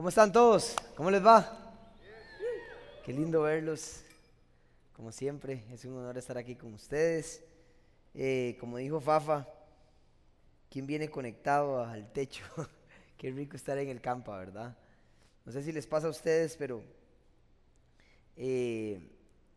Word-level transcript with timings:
¿Cómo 0.00 0.08
están 0.08 0.32
todos? 0.32 0.76
¿Cómo 0.96 1.10
les 1.10 1.22
va? 1.22 1.74
Qué 3.04 3.12
lindo 3.12 3.42
verlos. 3.42 4.00
Como 4.94 5.12
siempre, 5.12 5.62
es 5.70 5.84
un 5.84 5.98
honor 5.98 6.16
estar 6.16 6.38
aquí 6.38 6.56
con 6.56 6.72
ustedes. 6.72 7.44
Eh, 8.14 8.56
como 8.58 8.78
dijo 8.78 8.98
Fafa, 8.98 9.46
¿quién 10.70 10.86
viene 10.86 11.10
conectado 11.10 11.84
al 11.84 12.10
techo? 12.14 12.42
Qué 13.18 13.30
rico 13.30 13.58
estar 13.58 13.76
en 13.76 13.90
el 13.90 14.00
campo, 14.00 14.32
¿verdad? 14.32 14.74
No 15.44 15.52
sé 15.52 15.62
si 15.62 15.70
les 15.70 15.86
pasa 15.86 16.06
a 16.06 16.10
ustedes, 16.10 16.56
pero 16.56 16.82
eh, 18.38 19.06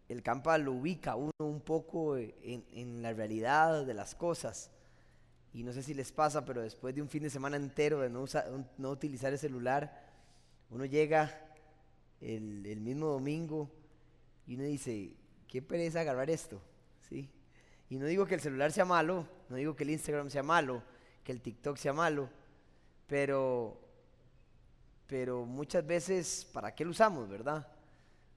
el 0.10 0.22
campo 0.22 0.58
lo 0.58 0.74
ubica 0.74 1.16
uno 1.16 1.32
un 1.40 1.62
poco 1.62 2.18
en, 2.18 2.66
en 2.74 3.02
la 3.02 3.14
realidad 3.14 3.86
de 3.86 3.94
las 3.94 4.14
cosas. 4.14 4.72
Y 5.54 5.64
no 5.64 5.72
sé 5.72 5.82
si 5.84 5.94
les 5.94 6.12
pasa, 6.12 6.44
pero 6.44 6.62
después 6.62 6.94
de 6.94 7.02
un 7.02 7.08
fin 7.08 7.24
de 7.24 7.30
semana 7.30 7.56
entero 7.56 8.02
de 8.02 8.10
no, 8.10 8.26
no 8.78 8.90
utilizar 8.90 9.32
el 9.32 9.40
celular, 9.40 10.12
uno 10.74 10.86
llega 10.86 11.32
el, 12.20 12.82
mismo 12.82 13.06
domingo 13.06 13.70
y 14.48 14.56
uno 14.56 14.64
dice, 14.64 15.16
qué 15.48 15.62
pereza 15.62 16.02
agarrar 16.02 16.32
esto, 16.32 16.60
¿sí? 17.08 17.30
Y 17.90 17.98
no 17.98 18.08
digo 18.08 18.26
que 18.26 18.34
el 18.34 18.42
celular 18.42 18.72
sea 18.72 18.84
malo, 18.84 19.28
no 19.50 19.56
digo 19.56 19.76
que 19.76 19.84
el 19.84 19.92
Instagram 19.92 20.32
sea 20.32 20.42
malo, 20.42 20.82
que 21.24 21.32
el 21.32 21.42
TikTok 21.42 21.78
sea 21.78 21.94
malo, 21.94 22.28
pero, 23.06 23.80
pero 25.06 25.46
muchas 25.46 25.86
veces, 25.86 26.50
¿para 26.52 26.74
qué 26.74 26.84
lo 26.84 26.90
usamos, 26.92 27.30
verdad? 27.30 27.68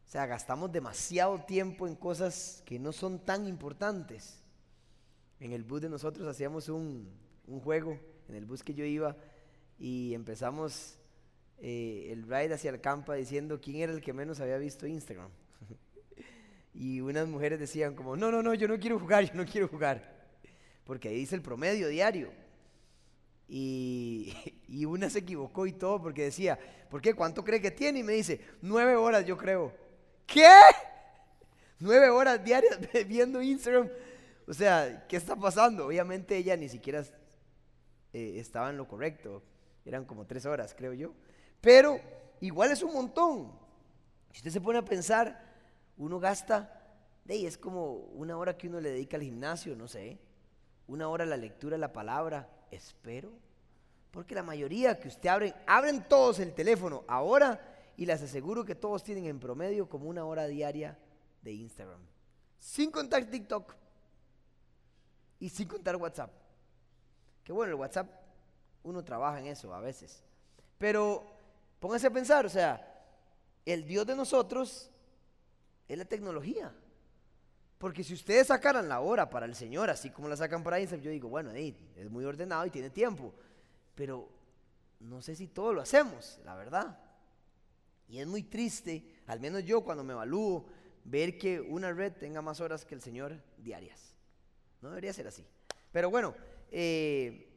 O 0.06 0.08
sea, 0.10 0.26
gastamos 0.26 0.70
demasiado 0.70 1.40
tiempo 1.46 1.86
en 1.86 1.96
cosas 1.96 2.62
que 2.66 2.78
no 2.78 2.92
son 2.92 3.18
tan 3.18 3.46
importantes. 3.46 4.42
En 5.40 5.52
el 5.52 5.64
bus 5.64 5.80
de 5.80 5.88
nosotros 5.88 6.28
hacíamos 6.28 6.68
un, 6.68 7.10
un 7.46 7.60
juego, 7.60 7.98
en 8.28 8.34
el 8.34 8.44
bus 8.44 8.62
que 8.62 8.74
yo 8.74 8.84
iba, 8.84 9.16
y 9.78 10.12
empezamos 10.12 10.98
eh, 11.58 12.08
el 12.10 12.22
ride 12.24 12.54
hacia 12.54 12.70
el 12.70 12.80
campo 12.80 13.12
diciendo 13.12 13.60
quién 13.60 13.76
era 13.76 13.92
el 13.92 14.00
que 14.00 14.12
menos 14.12 14.40
había 14.40 14.58
visto 14.58 14.86
Instagram. 14.86 15.30
y 16.74 17.00
unas 17.00 17.28
mujeres 17.28 17.58
decían 17.58 17.94
como, 17.94 18.16
no, 18.16 18.30
no, 18.30 18.42
no, 18.42 18.54
yo 18.54 18.68
no 18.68 18.78
quiero 18.78 18.98
jugar, 18.98 19.24
yo 19.28 19.34
no 19.34 19.46
quiero 19.46 19.68
jugar. 19.68 20.14
Porque 20.84 21.08
ahí 21.08 21.16
dice 21.16 21.34
el 21.34 21.42
promedio 21.42 21.88
diario. 21.88 22.30
Y, 23.48 24.34
y 24.68 24.84
una 24.84 25.10
se 25.10 25.20
equivocó 25.20 25.66
y 25.66 25.72
todo 25.72 26.00
porque 26.02 26.24
decía, 26.24 26.58
¿por 26.90 27.00
qué? 27.00 27.14
¿Cuánto 27.14 27.44
cree 27.44 27.60
que 27.60 27.70
tiene? 27.70 28.00
Y 28.00 28.02
me 28.02 28.12
dice, 28.12 28.40
nueve 28.62 28.96
horas 28.96 29.24
yo 29.24 29.36
creo. 29.36 29.72
¿Qué? 30.26 30.50
Nueve 31.78 32.08
horas 32.10 32.42
diarias 32.42 32.78
viendo 33.06 33.42
Instagram. 33.42 33.88
O 34.46 34.54
sea, 34.54 35.06
¿qué 35.08 35.16
está 35.16 35.36
pasando? 35.36 35.86
Obviamente 35.86 36.36
ella 36.36 36.56
ni 36.56 36.68
siquiera 36.68 37.04
eh, 38.12 38.36
estaba 38.38 38.70
en 38.70 38.76
lo 38.76 38.86
correcto. 38.86 39.42
Eran 39.84 40.04
como 40.04 40.26
tres 40.26 40.46
horas, 40.46 40.74
creo 40.76 40.92
yo. 40.92 41.12
Pero 41.66 42.00
igual 42.38 42.70
es 42.70 42.80
un 42.84 42.92
montón. 42.92 43.50
Si 44.30 44.38
usted 44.38 44.52
se 44.52 44.60
pone 44.60 44.78
a 44.78 44.84
pensar, 44.84 45.36
uno 45.96 46.20
gasta, 46.20 46.80
de 47.24 47.44
es 47.44 47.58
como 47.58 47.94
una 48.14 48.38
hora 48.38 48.56
que 48.56 48.68
uno 48.68 48.80
le 48.80 48.90
dedica 48.90 49.16
al 49.16 49.24
gimnasio, 49.24 49.74
no 49.74 49.88
sé, 49.88 50.16
una 50.86 51.08
hora 51.08 51.24
a 51.24 51.26
la 51.26 51.36
lectura 51.36 51.74
de 51.74 51.80
la 51.80 51.92
palabra, 51.92 52.48
espero. 52.70 53.32
Porque 54.12 54.36
la 54.36 54.44
mayoría 54.44 55.00
que 55.00 55.08
usted 55.08 55.28
abren, 55.28 55.54
abren 55.66 56.04
todos 56.08 56.38
el 56.38 56.54
teléfono 56.54 57.02
ahora 57.08 57.60
y 57.96 58.06
les 58.06 58.22
aseguro 58.22 58.64
que 58.64 58.76
todos 58.76 59.02
tienen 59.02 59.26
en 59.26 59.40
promedio 59.40 59.88
como 59.88 60.08
una 60.08 60.24
hora 60.24 60.46
diaria 60.46 60.96
de 61.42 61.50
Instagram. 61.50 62.00
Sin 62.60 62.92
contar 62.92 63.24
TikTok 63.24 63.74
y 65.40 65.48
sin 65.48 65.66
contar 65.66 65.96
WhatsApp. 65.96 66.30
Que 67.42 67.52
bueno, 67.52 67.72
el 67.72 67.80
WhatsApp 67.80 68.08
uno 68.84 69.02
trabaja 69.02 69.40
en 69.40 69.48
eso 69.48 69.74
a 69.74 69.80
veces. 69.80 70.22
Pero 70.78 71.35
Pónganse 71.80 72.06
a 72.06 72.10
pensar, 72.10 72.46
o 72.46 72.48
sea, 72.48 73.04
el 73.64 73.86
Dios 73.86 74.06
de 74.06 74.16
nosotros 74.16 74.90
es 75.88 75.98
la 75.98 76.04
tecnología. 76.04 76.74
Porque 77.78 78.02
si 78.02 78.14
ustedes 78.14 78.46
sacaran 78.46 78.88
la 78.88 79.00
hora 79.00 79.28
para 79.28 79.44
el 79.44 79.54
Señor, 79.54 79.90
así 79.90 80.10
como 80.10 80.28
la 80.28 80.36
sacan 80.36 80.62
para 80.62 80.80
Instagram, 80.80 81.04
yo 81.04 81.10
digo, 81.10 81.28
bueno, 81.28 81.52
es 81.52 82.10
muy 82.10 82.24
ordenado 82.24 82.64
y 82.64 82.70
tiene 82.70 82.88
tiempo. 82.88 83.34
Pero 83.94 84.28
no 85.00 85.20
sé 85.20 85.36
si 85.36 85.48
todo 85.48 85.74
lo 85.74 85.82
hacemos, 85.82 86.40
la 86.44 86.54
verdad. 86.54 86.98
Y 88.08 88.18
es 88.18 88.26
muy 88.26 88.44
triste, 88.44 89.20
al 89.26 89.40
menos 89.40 89.64
yo 89.64 89.82
cuando 89.82 90.04
me 90.04 90.14
evalúo, 90.14 90.66
ver 91.04 91.36
que 91.36 91.60
una 91.60 91.92
red 91.92 92.12
tenga 92.12 92.40
más 92.40 92.60
horas 92.60 92.84
que 92.84 92.94
el 92.94 93.02
Señor 93.02 93.36
diarias. 93.58 94.14
No 94.80 94.88
debería 94.88 95.12
ser 95.12 95.26
así. 95.26 95.44
Pero 95.92 96.08
bueno, 96.08 96.34
eh, 96.70 97.55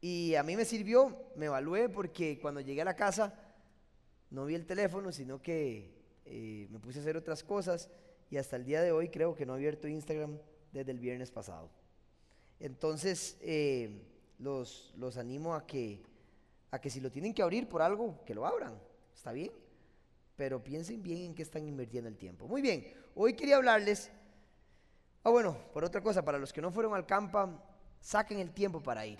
y 0.00 0.34
a 0.36 0.42
mí 0.42 0.56
me 0.56 0.64
sirvió, 0.64 1.30
me 1.34 1.46
evalué 1.46 1.88
porque 1.88 2.38
cuando 2.40 2.60
llegué 2.60 2.82
a 2.82 2.84
la 2.84 2.94
casa 2.96 3.34
no 4.30 4.44
vi 4.44 4.54
el 4.54 4.66
teléfono, 4.66 5.10
sino 5.10 5.42
que 5.42 5.90
eh, 6.24 6.68
me 6.70 6.78
puse 6.78 6.98
a 6.98 7.02
hacer 7.02 7.16
otras 7.16 7.42
cosas 7.42 7.90
y 8.30 8.36
hasta 8.36 8.56
el 8.56 8.64
día 8.64 8.82
de 8.82 8.92
hoy 8.92 9.08
creo 9.08 9.34
que 9.34 9.46
no 9.46 9.54
he 9.54 9.56
abierto 9.56 9.88
Instagram 9.88 10.38
desde 10.72 10.92
el 10.92 10.98
viernes 10.98 11.30
pasado. 11.30 11.70
Entonces, 12.60 13.38
eh, 13.40 14.02
los, 14.38 14.92
los 14.96 15.16
animo 15.16 15.54
a 15.54 15.66
que, 15.66 16.02
a 16.70 16.80
que 16.80 16.90
si 16.90 17.00
lo 17.00 17.10
tienen 17.10 17.34
que 17.34 17.42
abrir 17.42 17.68
por 17.68 17.82
algo, 17.82 18.22
que 18.24 18.34
lo 18.34 18.46
abran, 18.46 18.78
está 19.14 19.32
bien, 19.32 19.50
pero 20.36 20.62
piensen 20.62 21.02
bien 21.02 21.18
en 21.18 21.34
qué 21.34 21.42
están 21.42 21.66
invirtiendo 21.66 22.08
el 22.08 22.16
tiempo. 22.16 22.46
Muy 22.46 22.62
bien, 22.62 22.86
hoy 23.14 23.34
quería 23.34 23.56
hablarles, 23.56 24.10
ah 25.24 25.30
bueno, 25.30 25.56
por 25.72 25.84
otra 25.84 26.00
cosa, 26.00 26.24
para 26.24 26.38
los 26.38 26.52
que 26.52 26.60
no 26.60 26.70
fueron 26.70 26.94
al 26.94 27.06
campa, 27.06 27.64
saquen 28.00 28.38
el 28.38 28.52
tiempo 28.52 28.80
para 28.80 29.06
ir. 29.06 29.18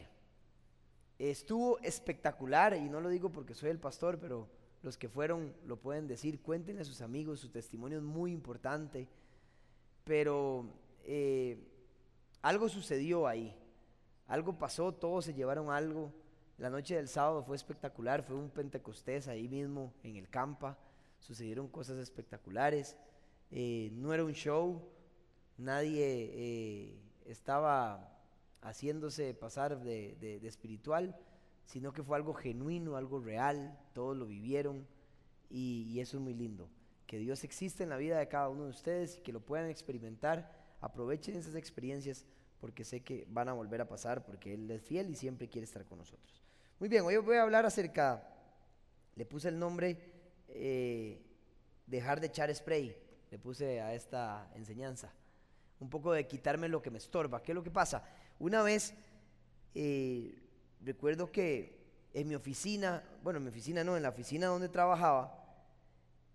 Estuvo 1.19 1.81
espectacular, 1.81 2.77
y 2.77 2.89
no 2.89 3.01
lo 3.01 3.09
digo 3.09 3.31
porque 3.31 3.55
soy 3.55 3.71
el 3.71 3.81
pastor, 3.81 4.19
pero 4.21 4.49
los 4.83 4.97
que 4.97 5.09
fueron 5.09 5.53
lo 5.67 5.77
pueden 5.77 6.07
decir, 6.07 6.41
cuéntenle 6.41 6.83
a 6.83 6.85
sus 6.85 7.01
amigos, 7.01 7.41
su 7.41 7.49
testimonio 7.49 7.99
es 7.99 8.05
muy 8.05 8.33
importante, 8.33 9.09
pero 10.05 10.67
eh, 11.05 11.59
algo 12.43 12.69
sucedió 12.69 13.27
ahí, 13.27 13.53
algo 14.29 14.59
pasó, 14.59 14.95
todos 14.95 15.25
se 15.25 15.35
llevaron 15.35 15.71
algo. 15.71 16.13
La 16.59 16.71
noche 16.71 16.97
del 16.97 17.09
sábado 17.09 17.43
fue 17.43 17.57
espectacular, 17.57 18.23
fue 18.23 18.37
un 18.37 18.51
Pentecostés 18.51 19.29
ahí 19.29 19.49
mismo 19.49 19.93
en 20.03 20.17
el 20.17 20.29
campa, 20.29 20.79
sucedieron 21.21 21.69
cosas 21.69 21.99
espectaculares, 21.99 22.97
eh, 23.51 23.91
no 23.93 24.13
era 24.13 24.25
un 24.25 24.33
show, 24.33 24.83
nadie 25.57 26.31
eh, 26.35 27.01
estaba 27.27 28.18
haciéndose 28.63 29.35
pasar 29.35 29.81
de, 29.81 30.41
espiritual, 30.47 31.17
sino 31.65 31.93
que 31.93 32.03
fue 32.03 32.17
algo 32.17 32.35
genuino, 32.35 32.97
algo 32.97 33.21
real, 33.21 33.79
todos 33.93 34.17
lo 34.17 34.27
vivieron 34.27 34.87
y, 35.51 35.99
eso 36.01 36.17
es 36.17 36.23
muy 36.23 36.35
lindo. 36.35 36.69
Que 37.07 37.19
Dios 37.19 37.45
existe 37.45 37.83
en 37.83 37.89
la 37.89 37.97
vida 37.97 38.19
de 38.19 38.29
cada 38.29 38.49
uno 38.49 38.65
de 38.65 38.71
ustedes 38.71 39.17
y 39.17 39.21
que 39.23 39.33
lo 39.33 39.41
puedan 39.41 39.71
experimentar. 39.71 40.53
Aprovechen 40.81 41.37
esas 41.37 41.55
experiencias 41.55 42.27
porque 42.61 42.85
sé 42.85 43.01
que 43.01 43.27
van 43.29 43.49
a 43.49 43.53
volver 43.53 43.81
a 43.81 43.89
pasar 43.89 44.25
porque 44.25 44.55
Él 44.55 44.71
es 44.71 44.83
fiel 44.83 45.11
y 45.11 45.15
siempre 45.15 45.49
quiere 45.49 45.65
estar 45.65 45.85
con 45.87 45.99
nosotros. 45.99 46.43
Muy 46.79 46.89
bien, 46.89 47.05
hoy 47.05 47.17
voy 47.17 47.37
a 47.37 47.43
hablar 47.43 47.67
acerca, 47.67 48.29
le 49.17 49.25
puse 49.25 49.49
el 49.49 49.59
nombre 49.59 49.99
eh, 50.49 51.21
dejar 51.87 52.21
de 52.21 52.29
echar 52.29 52.55
spray, 52.55 52.97
le 53.31 53.39
puse 53.39 53.81
a 53.81 53.95
esta 53.95 54.51
enseñanza. 54.55 55.13
Un 55.81 55.91
poco 55.91 56.13
de 56.13 56.27
quitarme 56.27 56.69
lo 56.69 56.83
que 56.83 56.91
me 56.91 56.99
estorba. 56.99 57.43
¿Qué 57.43 57.53
es 57.53 57.57
lo 57.57 57.63
que 57.63 57.71
pasa? 57.71 58.05
Una 58.39 58.63
vez, 58.63 58.95
eh, 59.75 60.39
recuerdo 60.81 61.33
que 61.33 61.77
en 62.15 62.29
mi 62.29 62.37
oficina, 62.37 63.03
bueno, 63.23 63.39
en 63.39 63.45
mi 63.45 63.51
oficina 63.51 63.83
no, 63.83 63.97
en 63.97 64.03
la 64.03 64.11
oficina 64.11 64.47
donde 64.47 64.69
trabajaba, 64.69 65.35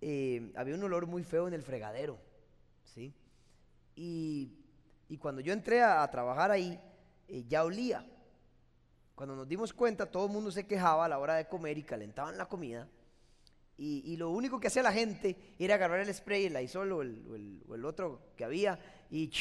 eh, 0.02 0.52
había 0.56 0.75
un 0.75 0.84
olor 0.84 1.08
muy 1.08 1.24
feo 1.24 1.47
en 1.47 1.53
el 1.53 1.63
fregadero, 1.63 2.19
¿sí? 2.84 3.13
Y, 3.96 4.59
cuando 5.19 5.42
yo 5.42 5.53
entré 5.53 5.81
a, 5.84 6.09
trabajar 6.09 6.50
ahí, 6.50 6.78
eh, 7.28 7.46
ya 7.47 7.63
olía. 7.63 8.03
Cuando 9.13 9.36
nos 9.36 9.47
dimos 9.47 9.72
cuenta, 9.72 10.08
todo 10.08 10.25
el 10.25 10.31
mundo 10.31 10.52
se 10.52 10.66
quejaba 10.66 11.06
a 11.06 11.08
la 11.08 11.19
hora 11.19 11.36
de 11.36 11.47
comer 11.47 11.78
y 11.78 11.84
calentaban 11.84 12.38
la 12.38 12.47
comida. 12.47 12.90
Y, 13.77 14.18
lo 14.18 14.31
único 14.31 14.60
que 14.60 14.68
hacía 14.68 14.81
la 14.81 14.92
gente 14.92 15.56
era 15.60 15.75
agarrar 15.75 16.00
el 16.00 16.13
spray, 16.13 16.45
el 16.45 16.54
Lysol 16.54 16.92
o 16.92 17.01
el, 17.01 17.86
otro 17.86 18.33
que 18.36 18.44
había 18.44 18.80
y, 19.12 19.31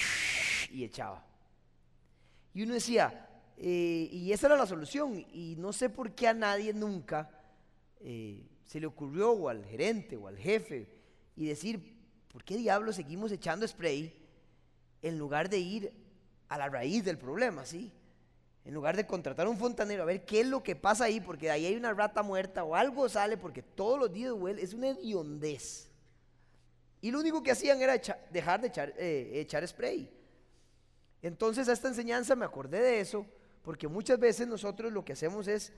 y 0.70 0.84
echaba. 0.84 1.24
Y 2.54 2.62
uno 2.62 2.74
decía, 2.74 3.28
eh, 3.56 4.08
y 4.10 4.32
esa 4.32 4.46
era 4.46 4.56
la 4.56 4.66
solución, 4.66 5.24
y 5.32 5.54
no 5.58 5.72
sé 5.72 5.88
por 5.88 6.12
qué 6.12 6.28
a 6.28 6.34
nadie 6.34 6.72
nunca 6.72 7.30
eh, 8.00 8.46
se 8.64 8.80
le 8.80 8.86
ocurrió, 8.86 9.32
o 9.32 9.48
al 9.48 9.64
gerente, 9.64 10.16
o 10.16 10.28
al 10.28 10.36
jefe, 10.36 10.88
y 11.36 11.46
decir, 11.46 11.96
¿por 12.28 12.44
qué 12.44 12.56
diablos 12.56 12.96
seguimos 12.96 13.32
echando 13.32 13.66
spray 13.66 14.14
en 15.00 15.18
lugar 15.18 15.48
de 15.48 15.58
ir 15.58 15.92
a 16.48 16.58
la 16.58 16.68
raíz 16.68 17.04
del 17.04 17.18
problema, 17.18 17.64
sí? 17.64 17.92
En 18.64 18.74
lugar 18.74 18.96
de 18.96 19.06
contratar 19.06 19.46
a 19.46 19.50
un 19.50 19.58
fontanero 19.58 20.02
a 20.02 20.06
ver 20.06 20.24
qué 20.24 20.40
es 20.40 20.46
lo 20.46 20.62
que 20.62 20.76
pasa 20.76 21.04
ahí, 21.04 21.20
porque 21.20 21.50
ahí 21.50 21.66
hay 21.66 21.74
una 21.74 21.92
rata 21.92 22.22
muerta 22.22 22.64
o 22.64 22.76
algo 22.76 23.08
sale, 23.08 23.36
porque 23.36 23.62
todos 23.62 23.98
los 23.98 24.12
días 24.12 24.32
huele, 24.32 24.62
es 24.62 24.74
una 24.74 24.90
hediondez. 24.90 25.88
Y 27.00 27.10
lo 27.10 27.18
único 27.18 27.42
que 27.42 27.50
hacían 27.50 27.82
era 27.82 28.00
dejar 28.30 28.60
de 28.60 28.68
echar, 28.68 28.94
eh, 28.96 29.32
echar 29.34 29.66
spray. 29.66 30.08
Entonces 31.22 31.68
a 31.68 31.72
esta 31.72 31.88
enseñanza 31.88 32.34
me 32.34 32.44
acordé 32.44 32.80
de 32.80 33.00
eso, 33.00 33.24
porque 33.62 33.86
muchas 33.86 34.18
veces 34.18 34.48
nosotros 34.48 34.92
lo 34.92 35.04
que 35.04 35.12
hacemos 35.12 35.46
es 35.46 35.72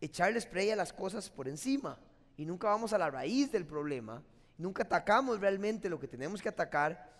echarle 0.00 0.40
spray 0.40 0.70
a 0.70 0.76
las 0.76 0.92
cosas 0.92 1.30
por 1.30 1.46
encima 1.46 1.98
y 2.36 2.46
nunca 2.46 2.68
vamos 2.68 2.92
a 2.92 2.98
la 2.98 3.10
raíz 3.10 3.52
del 3.52 3.66
problema, 3.66 4.22
nunca 4.56 4.82
atacamos 4.82 5.40
realmente 5.40 5.90
lo 5.90 6.00
que 6.00 6.08
tenemos 6.08 6.40
que 6.40 6.48
atacar 6.48 7.12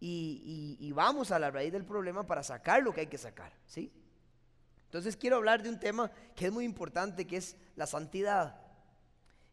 y, 0.00 0.92
vamos 0.94 1.30
a 1.30 1.38
la 1.38 1.50
raíz 1.50 1.72
del 1.72 1.84
problema 1.84 2.26
para 2.26 2.42
sacar 2.42 2.82
lo 2.82 2.92
que 2.92 3.00
hay 3.02 3.06
que 3.06 3.18
sacar, 3.18 3.52
¿sí? 3.66 3.90
Entonces 4.84 5.16
quiero 5.16 5.36
hablar 5.36 5.62
de 5.62 5.70
un 5.70 5.80
tema 5.80 6.10
que 6.36 6.46
es 6.46 6.52
muy 6.52 6.64
importante, 6.64 7.26
que 7.26 7.38
es 7.38 7.56
la 7.74 7.86
santidad. 7.86 8.60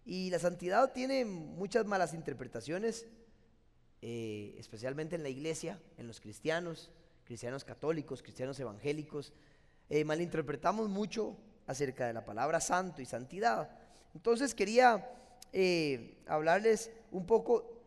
Y 0.06 0.30
la 0.30 0.39
santidad 0.39 0.92
tiene 0.92 1.25
muchas 1.25 1.86
malas 1.86 2.13
interpretaciones, 2.13 3.07
eh, 4.01 4.56
especialmente 4.57 5.15
en 5.15 5.24
la 5.24 5.30
iglesia, 5.30 5.81
en 5.98 6.07
los 6.07 6.19
cristianos, 6.19 6.92
cristianos 7.31 7.63
católicos, 7.63 8.22
cristianos 8.22 8.60
evangélicos. 8.60 9.31
Eh, 9.89 10.04
malinterpretamos 10.04 10.89
mucho 10.89 11.38
acerca 11.66 12.06
de 12.06 12.12
la 12.12 12.25
palabra 12.25 12.60
santo 12.60 13.01
y 13.01 13.06
santidad. 13.06 13.69
Entonces 14.13 14.54
quería 14.54 15.10
eh, 15.54 16.22
hablarles 16.28 16.92
un 17.10 17.25
poco, 17.25 17.81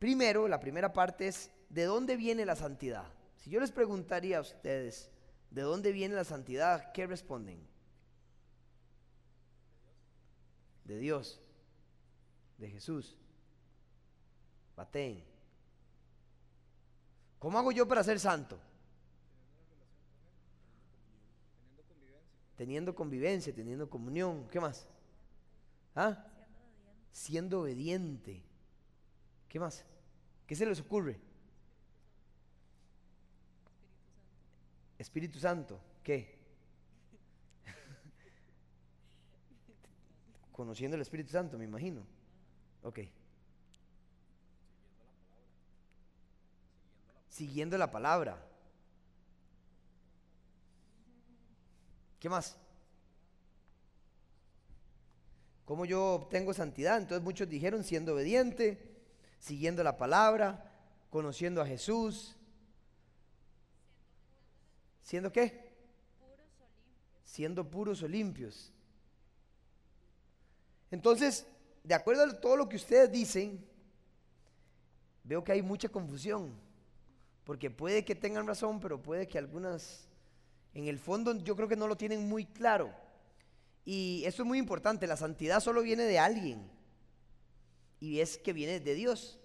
primero, 0.00 0.48
la 0.48 0.58
primera 0.58 0.92
parte 0.92 1.28
es, 1.28 1.52
¿de 1.68 1.84
dónde 1.84 2.16
viene 2.16 2.44
la 2.44 2.56
santidad? 2.56 3.04
Si 3.36 3.50
yo 3.50 3.60
les 3.60 3.70
preguntaría 3.70 4.38
a 4.38 4.40
ustedes, 4.40 5.12
¿de 5.52 5.62
dónde 5.62 5.92
viene 5.92 6.16
la 6.16 6.24
santidad? 6.24 6.90
¿Qué 6.90 7.06
responden? 7.06 7.64
De 10.82 10.98
Dios 10.98 11.40
de 12.58 12.68
Jesús. 12.68 13.16
Baten. 14.74 15.22
¿Cómo 17.38 17.60
hago 17.60 17.70
yo 17.70 17.86
para 17.86 18.02
ser 18.02 18.18
santo? 18.18 18.58
Teniendo 22.62 22.94
convivencia, 22.94 23.52
teniendo 23.52 23.90
comunión. 23.90 24.46
¿Qué 24.48 24.60
más? 24.60 24.86
¿Ah? 25.96 26.24
Siendo 27.10 27.62
obediente. 27.62 28.40
¿Qué 29.48 29.58
más? 29.58 29.84
¿Qué 30.46 30.54
se 30.54 30.64
les 30.64 30.78
ocurre? 30.78 31.18
Espíritu 34.96 35.40
Santo. 35.40 35.80
¿Qué? 36.04 36.38
Conociendo 40.52 40.94
el 40.94 41.02
Espíritu 41.02 41.32
Santo, 41.32 41.58
me 41.58 41.64
imagino. 41.64 42.06
Ok. 42.84 43.00
Siguiendo 47.28 47.76
la 47.76 47.90
palabra. 47.90 48.51
¿Qué 52.22 52.28
más? 52.28 52.56
¿Cómo 55.64 55.84
yo 55.84 56.14
obtengo 56.14 56.54
santidad? 56.54 56.98
Entonces 56.98 57.24
muchos 57.24 57.48
dijeron 57.48 57.82
siendo 57.82 58.14
obediente, 58.14 58.80
siguiendo 59.40 59.82
la 59.82 59.96
palabra, 59.96 60.72
conociendo 61.10 61.60
a 61.60 61.66
Jesús. 61.66 62.36
¿Siendo 65.02 65.32
qué? 65.32 65.72
Siendo 67.24 67.68
puros 67.68 68.04
o 68.04 68.06
limpios. 68.06 68.72
Entonces, 70.92 71.44
de 71.82 71.94
acuerdo 71.94 72.22
a 72.22 72.40
todo 72.40 72.56
lo 72.56 72.68
que 72.68 72.76
ustedes 72.76 73.10
dicen, 73.10 73.66
veo 75.24 75.42
que 75.42 75.50
hay 75.50 75.62
mucha 75.62 75.88
confusión. 75.88 76.54
Porque 77.42 77.68
puede 77.68 78.04
que 78.04 78.14
tengan 78.14 78.46
razón, 78.46 78.78
pero 78.78 79.02
puede 79.02 79.26
que 79.26 79.38
algunas, 79.38 80.06
en 80.74 80.88
el 80.88 80.98
fondo 80.98 81.34
yo 81.42 81.54
creo 81.56 81.68
que 81.68 81.76
no 81.76 81.86
lo 81.86 81.96
tienen 81.96 82.28
muy 82.28 82.46
claro. 82.46 82.92
Y 83.84 84.22
eso 84.24 84.42
es 84.42 84.48
muy 84.48 84.58
importante, 84.58 85.06
la 85.06 85.16
santidad 85.16 85.60
solo 85.60 85.82
viene 85.82 86.04
de 86.04 86.18
alguien. 86.18 86.70
Y 88.00 88.20
es 88.20 88.38
que 88.38 88.52
viene 88.52 88.80
de 88.80 88.94
Dios. 88.94 89.38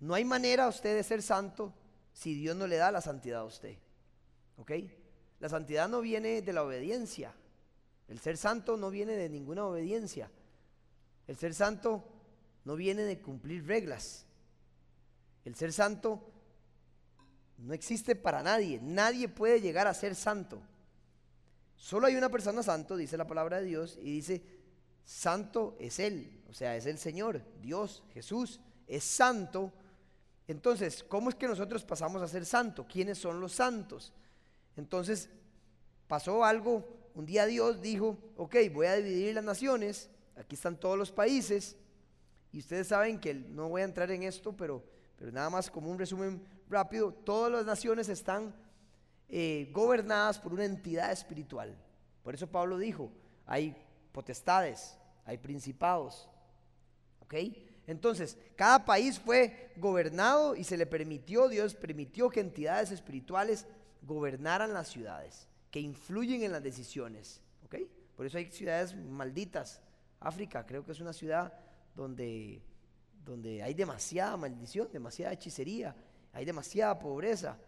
No 0.00 0.14
hay 0.14 0.24
manera 0.24 0.64
a 0.64 0.68
usted 0.68 0.96
de 0.96 1.02
ser 1.02 1.22
santo 1.22 1.74
si 2.12 2.34
Dios 2.34 2.56
no 2.56 2.66
le 2.66 2.76
da 2.76 2.90
la 2.90 3.00
santidad 3.00 3.40
a 3.40 3.44
usted. 3.44 3.78
¿Ok? 4.56 4.72
La 5.40 5.48
santidad 5.48 5.88
no 5.88 6.00
viene 6.00 6.42
de 6.42 6.52
la 6.52 6.62
obediencia. 6.62 7.34
El 8.08 8.18
ser 8.18 8.36
santo 8.36 8.76
no 8.76 8.90
viene 8.90 9.12
de 9.12 9.28
ninguna 9.28 9.64
obediencia. 9.64 10.30
El 11.26 11.36
ser 11.36 11.54
santo 11.54 12.04
no 12.64 12.76
viene 12.76 13.02
de 13.02 13.20
cumplir 13.20 13.66
reglas. 13.66 14.26
El 15.44 15.54
ser 15.54 15.72
santo 15.72 16.31
no 17.62 17.74
existe 17.74 18.14
para 18.14 18.42
nadie. 18.42 18.80
Nadie 18.82 19.28
puede 19.28 19.60
llegar 19.60 19.86
a 19.86 19.94
ser 19.94 20.14
santo. 20.14 20.62
Solo 21.76 22.06
hay 22.06 22.16
una 22.16 22.28
persona 22.28 22.62
santo, 22.62 22.96
dice 22.96 23.16
la 23.16 23.26
palabra 23.26 23.60
de 23.60 23.66
Dios, 23.66 23.98
y 24.00 24.12
dice, 24.12 24.42
santo 25.04 25.76
es 25.80 25.98
Él, 25.98 26.42
o 26.48 26.54
sea, 26.54 26.76
es 26.76 26.86
el 26.86 26.96
Señor, 26.98 27.42
Dios, 27.60 28.04
Jesús, 28.14 28.60
es 28.86 29.02
santo. 29.02 29.72
Entonces, 30.46 31.02
¿cómo 31.02 31.28
es 31.28 31.34
que 31.34 31.48
nosotros 31.48 31.82
pasamos 31.84 32.22
a 32.22 32.28
ser 32.28 32.46
santo? 32.46 32.86
¿Quiénes 32.86 33.18
son 33.18 33.40
los 33.40 33.52
santos? 33.52 34.12
Entonces, 34.76 35.28
pasó 36.06 36.44
algo, 36.44 37.10
un 37.14 37.26
día 37.26 37.46
Dios 37.46 37.80
dijo, 37.80 38.16
ok, 38.36 38.56
voy 38.72 38.86
a 38.86 38.96
dividir 38.96 39.34
las 39.34 39.44
naciones 39.44 40.08
Aquí 40.36 40.54
están 40.54 40.76
todos 40.76 40.98
los 40.98 41.12
países 41.12 41.76
y 42.52 42.58
ustedes 42.58 42.88
saben 42.88 43.18
que 43.18 43.34
no 43.34 43.68
voy 43.68 43.82
a 43.82 43.84
entrar 43.84 44.10
en 44.10 44.22
esto, 44.22 44.56
pero, 44.56 44.82
pero 45.16 45.30
nada 45.30 45.50
más 45.50 45.70
como 45.70 45.90
un 45.90 45.98
resumen 45.98 46.42
rápido, 46.72 47.12
todas 47.12 47.52
las 47.52 47.64
naciones 47.64 48.08
están 48.08 48.54
eh, 49.28 49.70
gobernadas 49.72 50.38
por 50.38 50.52
una 50.52 50.64
entidad 50.64 51.12
espiritual. 51.12 51.76
Por 52.22 52.34
eso 52.34 52.46
Pablo 52.46 52.78
dijo, 52.78 53.12
hay 53.46 53.76
potestades, 54.12 54.98
hay 55.24 55.38
principados. 55.38 56.28
¿Ok? 57.20 57.34
Entonces, 57.86 58.36
cada 58.56 58.84
país 58.84 59.18
fue 59.18 59.72
gobernado 59.76 60.56
y 60.56 60.64
se 60.64 60.76
le 60.76 60.86
permitió, 60.86 61.48
Dios 61.48 61.74
permitió 61.74 62.30
que 62.30 62.40
entidades 62.40 62.90
espirituales 62.90 63.66
gobernaran 64.02 64.74
las 64.74 64.88
ciudades, 64.88 65.48
que 65.70 65.80
influyen 65.80 66.42
en 66.42 66.52
las 66.52 66.62
decisiones. 66.62 67.40
¿Ok? 67.64 67.76
Por 68.16 68.26
eso 68.26 68.38
hay 68.38 68.50
ciudades 68.50 68.94
malditas 68.94 69.80
África 70.22 70.64
creo 70.64 70.84
que 70.84 70.92
es 70.92 71.00
una 71.00 71.12
ciudad 71.12 71.52
donde, 71.94 72.62
donde 73.24 73.62
hay 73.62 73.74
demasiada 73.74 74.36
maldición, 74.36 74.88
demasiada 74.92 75.32
hechicería, 75.32 75.94
hay 76.32 76.44
demasiada 76.44 76.98
pobreza. 76.98 77.58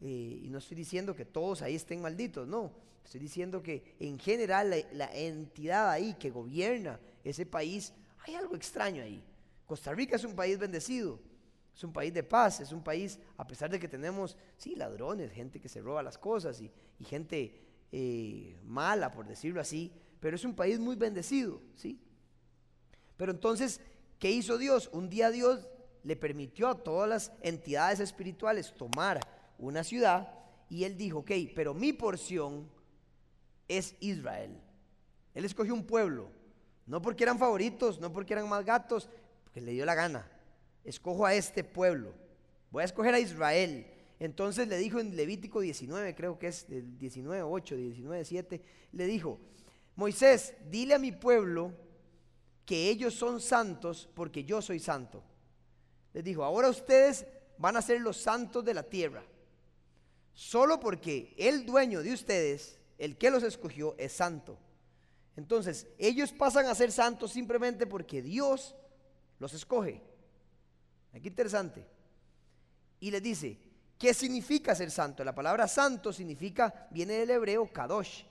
Eh, 0.00 0.40
y 0.44 0.50
no 0.50 0.58
estoy 0.58 0.76
diciendo 0.76 1.14
que 1.14 1.24
todos 1.24 1.62
ahí 1.62 1.74
estén 1.74 2.00
malditos, 2.00 2.46
no. 2.46 2.72
Estoy 3.04 3.20
diciendo 3.20 3.62
que 3.62 3.96
en 4.00 4.18
general 4.18 4.74
la, 4.92 5.14
entidad 5.14 5.90
ahí 5.90 6.14
que 6.14 6.30
gobierna 6.30 6.98
ese 7.22 7.44
país, 7.44 7.92
hay 8.26 8.34
algo 8.34 8.56
extraño 8.56 9.02
ahí. 9.02 9.22
Costa 9.66 9.92
Rica 9.92 10.16
es 10.16 10.24
un 10.24 10.34
país 10.34 10.58
bendecido, 10.58 11.20
es 11.74 11.84
un 11.84 11.92
país 11.92 12.12
de 12.12 12.22
paz, 12.22 12.60
es 12.60 12.72
un 12.72 12.82
país, 12.82 13.18
a 13.36 13.46
pesar 13.46 13.70
de 13.70 13.78
que 13.78 13.88
tenemos, 13.88 14.36
sí, 14.56 14.74
ladrones, 14.74 15.32
gente 15.32 15.60
que 15.60 15.68
se 15.68 15.80
roba 15.80 16.02
las 16.02 16.18
cosas 16.18 16.60
y, 16.60 16.70
y 16.98 17.04
gente 17.04 17.60
eh, 17.92 18.58
mala, 18.64 19.12
por 19.12 19.26
decirlo 19.26 19.60
así, 19.60 19.92
pero 20.20 20.36
es 20.36 20.44
un 20.44 20.54
país 20.54 20.78
muy 20.78 20.96
bendecido, 20.96 21.60
¿sí? 21.76 22.00
Pero 23.16 23.32
entonces, 23.32 23.80
¿qué 24.18 24.30
hizo 24.30 24.58
Dios? 24.58 24.88
Un 24.92 25.08
día 25.08 25.30
Dios 25.30 25.68
le 26.04 26.16
permitió 26.16 26.68
a 26.68 26.82
todas 26.82 27.08
las 27.08 27.32
entidades 27.42 27.98
espirituales 27.98 28.72
tomar 28.74 29.20
una 29.58 29.82
ciudad 29.82 30.32
y 30.68 30.84
él 30.84 30.96
dijo, 30.96 31.20
ok, 31.20 31.32
pero 31.54 31.74
mi 31.74 31.92
porción 31.92 32.68
es 33.66 33.96
Israel. 34.00 34.60
Él 35.34 35.44
escogió 35.44 35.74
un 35.74 35.84
pueblo, 35.84 36.30
no 36.86 37.02
porque 37.02 37.24
eran 37.24 37.38
favoritos, 37.38 38.00
no 38.00 38.12
porque 38.12 38.34
eran 38.34 38.48
más 38.48 38.64
gatos, 38.64 39.08
porque 39.42 39.60
le 39.60 39.72
dio 39.72 39.84
la 39.84 39.94
gana. 39.94 40.30
Escojo 40.84 41.24
a 41.24 41.34
este 41.34 41.64
pueblo. 41.64 42.14
Voy 42.70 42.82
a 42.82 42.86
escoger 42.86 43.14
a 43.14 43.18
Israel. 43.18 43.86
Entonces 44.20 44.68
le 44.68 44.76
dijo 44.78 45.00
en 45.00 45.16
Levítico 45.16 45.60
19, 45.60 46.14
creo 46.14 46.38
que 46.38 46.48
es 46.48 46.68
del 46.68 46.98
19, 46.98 47.42
8, 47.42 47.76
19, 47.76 48.24
7, 48.24 48.62
le 48.92 49.06
dijo, 49.06 49.40
Moisés, 49.96 50.54
dile 50.70 50.94
a 50.94 50.98
mi 50.98 51.12
pueblo 51.12 51.72
que 52.64 52.90
ellos 52.90 53.14
son 53.14 53.40
santos 53.40 54.08
porque 54.14 54.44
yo 54.44 54.62
soy 54.62 54.78
santo. 54.78 55.22
Les 56.14 56.24
dijo, 56.24 56.44
ahora 56.44 56.70
ustedes 56.70 57.26
van 57.58 57.76
a 57.76 57.82
ser 57.82 58.00
los 58.00 58.16
santos 58.16 58.64
de 58.64 58.72
la 58.72 58.84
tierra. 58.84 59.22
Solo 60.32 60.80
porque 60.80 61.34
el 61.36 61.66
dueño 61.66 62.02
de 62.02 62.12
ustedes, 62.12 62.78
el 62.98 63.18
que 63.18 63.30
los 63.30 63.42
escogió, 63.42 63.94
es 63.98 64.12
santo. 64.12 64.56
Entonces, 65.36 65.88
ellos 65.98 66.32
pasan 66.32 66.66
a 66.66 66.74
ser 66.74 66.92
santos 66.92 67.32
simplemente 67.32 67.86
porque 67.86 68.22
Dios 68.22 68.74
los 69.40 69.52
escoge. 69.52 70.00
Aquí 71.12 71.28
interesante. 71.28 71.84
Y 73.00 73.10
les 73.10 73.22
dice, 73.22 73.58
¿qué 73.98 74.14
significa 74.14 74.74
ser 74.74 74.92
santo? 74.92 75.24
La 75.24 75.34
palabra 75.34 75.66
santo 75.66 76.12
significa, 76.12 76.88
viene 76.90 77.14
del 77.14 77.30
hebreo 77.30 77.72
kadosh, 77.72 78.22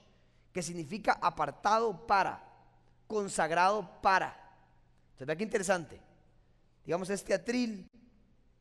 que 0.53 0.61
significa 0.61 1.19
apartado 1.21 2.07
para, 2.07 2.41
consagrado 3.07 4.01
para. 4.01 4.37
Entonces, 5.11 5.27
vea 5.27 5.35
qué 5.35 5.43
interesante. 5.43 6.12
Digamos, 6.85 7.09
este 7.09 7.33
atril 7.33 7.89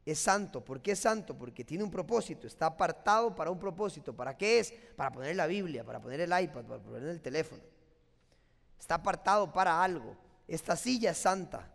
es 0.05 0.19
santo. 0.19 0.65
¿Por 0.65 0.81
qué 0.81 0.93
es 0.93 0.99
santo? 0.99 1.37
Porque 1.37 1.65
tiene 1.65 1.85
un 1.85 1.91
propósito, 1.91 2.47
está 2.47 2.67
apartado 2.67 3.35
para 3.35 3.51
un 3.51 3.59
propósito. 3.59 4.15
¿Para 4.15 4.37
qué 4.37 4.59
es? 4.59 4.73
Para 4.97 5.11
poner 5.13 5.37
la 5.37 5.47
Biblia, 5.47 5.85
para 5.85 6.01
poner 6.01 6.21
el 6.21 6.31
iPad, 6.31 6.65
para 6.65 6.83
poner 6.83 7.09
el 7.09 7.21
teléfono. 7.21 7.63
Está 8.79 8.97
apartado 8.97 9.53
para 9.53 9.83
algo. 9.83 10.17
esta 10.49 10.77
silla 10.77 11.13
es 11.13 11.19
santa. 11.19 11.71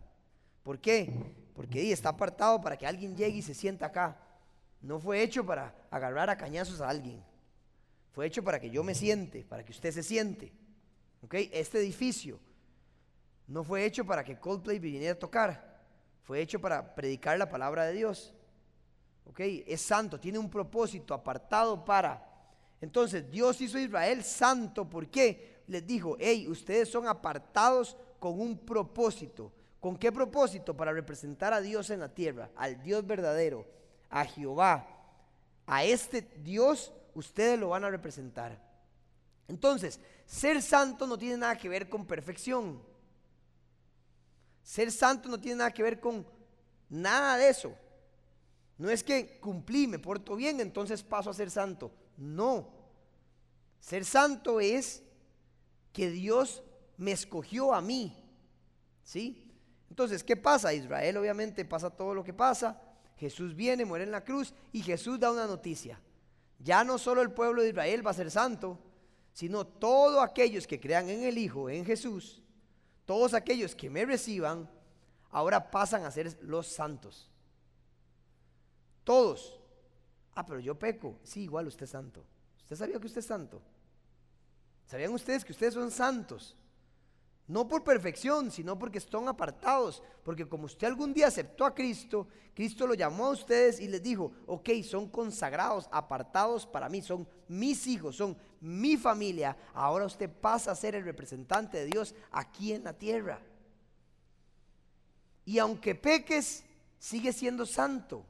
¿Por 0.62 0.78
qué? 0.78 1.10
Porque 1.54 1.90
está 1.90 2.10
apartado 2.10 2.60
para 2.60 2.76
que 2.76 2.86
alguien 2.86 3.16
llegue 3.16 3.38
y 3.38 3.42
se 3.42 3.54
sienta 3.54 3.86
acá. 3.86 4.16
No 4.80 5.00
fue 5.00 5.22
hecho 5.22 5.44
para 5.44 5.74
agarrar 5.90 6.30
a 6.30 6.36
cañazos 6.36 6.80
a 6.80 6.88
alguien. 6.88 7.24
Fue 8.12 8.26
hecho 8.26 8.44
para 8.44 8.60
que 8.60 8.70
yo 8.70 8.84
me 8.84 8.94
siente, 8.94 9.44
para 9.44 9.64
que 9.64 9.72
usted 9.72 9.90
se 9.90 10.02
siente. 10.02 10.52
¿Ok? 11.22 11.34
Este 11.52 11.78
edificio 11.78 12.38
no 13.46 13.64
fue 13.64 13.84
hecho 13.84 14.04
para 14.04 14.22
que 14.22 14.38
Coldplay 14.38 14.78
viniera 14.78 15.12
a 15.12 15.18
tocar. 15.18 15.67
Fue 16.28 16.42
hecho 16.42 16.60
para 16.60 16.94
predicar 16.94 17.38
la 17.38 17.48
palabra 17.48 17.86
de 17.86 17.94
Dios. 17.94 18.34
¿Ok? 19.24 19.40
Es 19.66 19.80
santo, 19.80 20.20
tiene 20.20 20.38
un 20.38 20.50
propósito 20.50 21.14
apartado 21.14 21.82
para. 21.86 22.22
Entonces, 22.82 23.30
Dios 23.30 23.58
hizo 23.62 23.78
a 23.78 23.80
Israel 23.80 24.22
santo. 24.22 24.86
¿Por 24.90 25.08
qué? 25.08 25.62
Les 25.68 25.86
dijo, 25.86 26.18
hey, 26.20 26.46
ustedes 26.46 26.90
son 26.90 27.08
apartados 27.08 27.96
con 28.20 28.38
un 28.38 28.58
propósito. 28.58 29.50
¿Con 29.80 29.96
qué 29.96 30.12
propósito? 30.12 30.76
Para 30.76 30.92
representar 30.92 31.54
a 31.54 31.62
Dios 31.62 31.88
en 31.88 32.00
la 32.00 32.12
tierra, 32.14 32.50
al 32.56 32.82
Dios 32.82 33.06
verdadero, 33.06 33.64
a 34.10 34.26
Jehová. 34.26 34.86
A 35.64 35.84
este 35.84 36.20
Dios 36.20 36.92
ustedes 37.14 37.58
lo 37.58 37.70
van 37.70 37.84
a 37.84 37.90
representar. 37.90 38.60
Entonces, 39.48 39.98
ser 40.26 40.60
santo 40.60 41.06
no 41.06 41.16
tiene 41.16 41.38
nada 41.38 41.56
que 41.56 41.70
ver 41.70 41.88
con 41.88 42.04
perfección. 42.04 42.82
Ser 44.68 44.92
santo 44.92 45.30
no 45.30 45.40
tiene 45.40 45.56
nada 45.56 45.72
que 45.72 45.82
ver 45.82 45.98
con 45.98 46.26
nada 46.90 47.38
de 47.38 47.48
eso. 47.48 47.74
No 48.76 48.90
es 48.90 49.02
que 49.02 49.40
cumplí, 49.40 49.86
me 49.86 49.98
porto 49.98 50.36
bien, 50.36 50.60
entonces 50.60 51.02
paso 51.02 51.30
a 51.30 51.32
ser 51.32 51.50
santo. 51.50 51.90
No. 52.18 52.68
Ser 53.80 54.04
santo 54.04 54.60
es 54.60 55.02
que 55.90 56.10
Dios 56.10 56.62
me 56.98 57.12
escogió 57.12 57.72
a 57.72 57.80
mí. 57.80 58.14
¿Sí? 59.02 59.50
Entonces, 59.88 60.22
¿qué 60.22 60.36
pasa? 60.36 60.74
Israel 60.74 61.16
obviamente 61.16 61.64
pasa 61.64 61.88
todo 61.88 62.12
lo 62.12 62.22
que 62.22 62.34
pasa. 62.34 62.78
Jesús 63.16 63.54
viene, 63.54 63.86
muere 63.86 64.04
en 64.04 64.10
la 64.10 64.22
cruz 64.22 64.52
y 64.70 64.82
Jesús 64.82 65.18
da 65.18 65.32
una 65.32 65.46
noticia. 65.46 65.98
Ya 66.58 66.84
no 66.84 66.98
solo 66.98 67.22
el 67.22 67.30
pueblo 67.30 67.62
de 67.62 67.70
Israel 67.70 68.06
va 68.06 68.10
a 68.10 68.14
ser 68.14 68.30
santo, 68.30 68.78
sino 69.32 69.66
todos 69.66 70.22
aquellos 70.22 70.66
que 70.66 70.78
crean 70.78 71.08
en 71.08 71.22
el 71.22 71.38
Hijo, 71.38 71.70
en 71.70 71.86
Jesús, 71.86 72.42
todos 73.08 73.32
aquellos 73.32 73.74
que 73.74 73.88
me 73.88 74.04
reciban, 74.04 74.68
ahora 75.30 75.70
pasan 75.70 76.04
a 76.04 76.10
ser 76.10 76.36
los 76.42 76.66
santos. 76.66 77.26
Todos. 79.02 79.58
Ah, 80.34 80.44
pero 80.44 80.60
yo 80.60 80.78
peco. 80.78 81.18
Sí, 81.24 81.44
igual 81.44 81.66
usted 81.68 81.84
es 81.84 81.90
santo. 81.90 82.22
¿Usted 82.58 82.76
sabía 82.76 83.00
que 83.00 83.06
usted 83.06 83.20
es 83.20 83.24
santo? 83.24 83.62
¿Sabían 84.84 85.14
ustedes 85.14 85.42
que 85.42 85.52
ustedes 85.52 85.72
son 85.72 85.90
santos? 85.90 86.54
No 87.48 87.66
por 87.66 87.82
perfección, 87.82 88.50
sino 88.50 88.78
porque 88.78 88.98
están 88.98 89.26
apartados. 89.26 90.02
Porque 90.22 90.46
como 90.46 90.66
usted 90.66 90.86
algún 90.86 91.14
día 91.14 91.28
aceptó 91.28 91.64
a 91.64 91.74
Cristo, 91.74 92.28
Cristo 92.54 92.86
lo 92.86 92.92
llamó 92.92 93.24
a 93.24 93.30
ustedes 93.30 93.80
y 93.80 93.88
les 93.88 94.02
dijo, 94.02 94.32
ok, 94.46 94.68
son 94.84 95.08
consagrados, 95.08 95.88
apartados 95.90 96.66
para 96.66 96.90
mí, 96.90 97.00
son 97.00 97.26
mis 97.48 97.86
hijos, 97.86 98.16
son 98.16 98.36
mi 98.60 98.98
familia. 98.98 99.56
Ahora 99.72 100.04
usted 100.04 100.30
pasa 100.30 100.72
a 100.72 100.76
ser 100.76 100.94
el 100.94 101.04
representante 101.04 101.78
de 101.78 101.86
Dios 101.86 102.14
aquí 102.30 102.74
en 102.74 102.84
la 102.84 102.92
tierra. 102.92 103.40
Y 105.46 105.58
aunque 105.58 105.94
peques, 105.94 106.64
sigue 106.98 107.32
siendo 107.32 107.64
santo. 107.64 108.26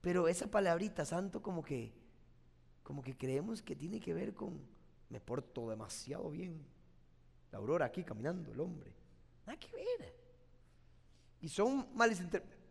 Pero 0.00 0.26
esa 0.26 0.46
palabrita 0.46 1.04
santo 1.04 1.42
como 1.42 1.62
que, 1.62 1.92
como 2.82 3.02
que 3.02 3.14
creemos 3.14 3.60
que 3.60 3.76
tiene 3.76 4.00
que 4.00 4.14
ver 4.14 4.32
con, 4.32 4.58
me 5.10 5.20
porto 5.20 5.68
demasiado 5.68 6.30
bien 6.30 6.79
la 7.50 7.58
aurora 7.58 7.86
aquí 7.86 8.04
caminando, 8.04 8.52
el 8.52 8.60
hombre. 8.60 8.92
Nada 9.46 9.58
que 9.58 9.70
ver. 9.72 10.14
Y 11.40 11.48
son 11.48 11.88
malas 11.94 12.20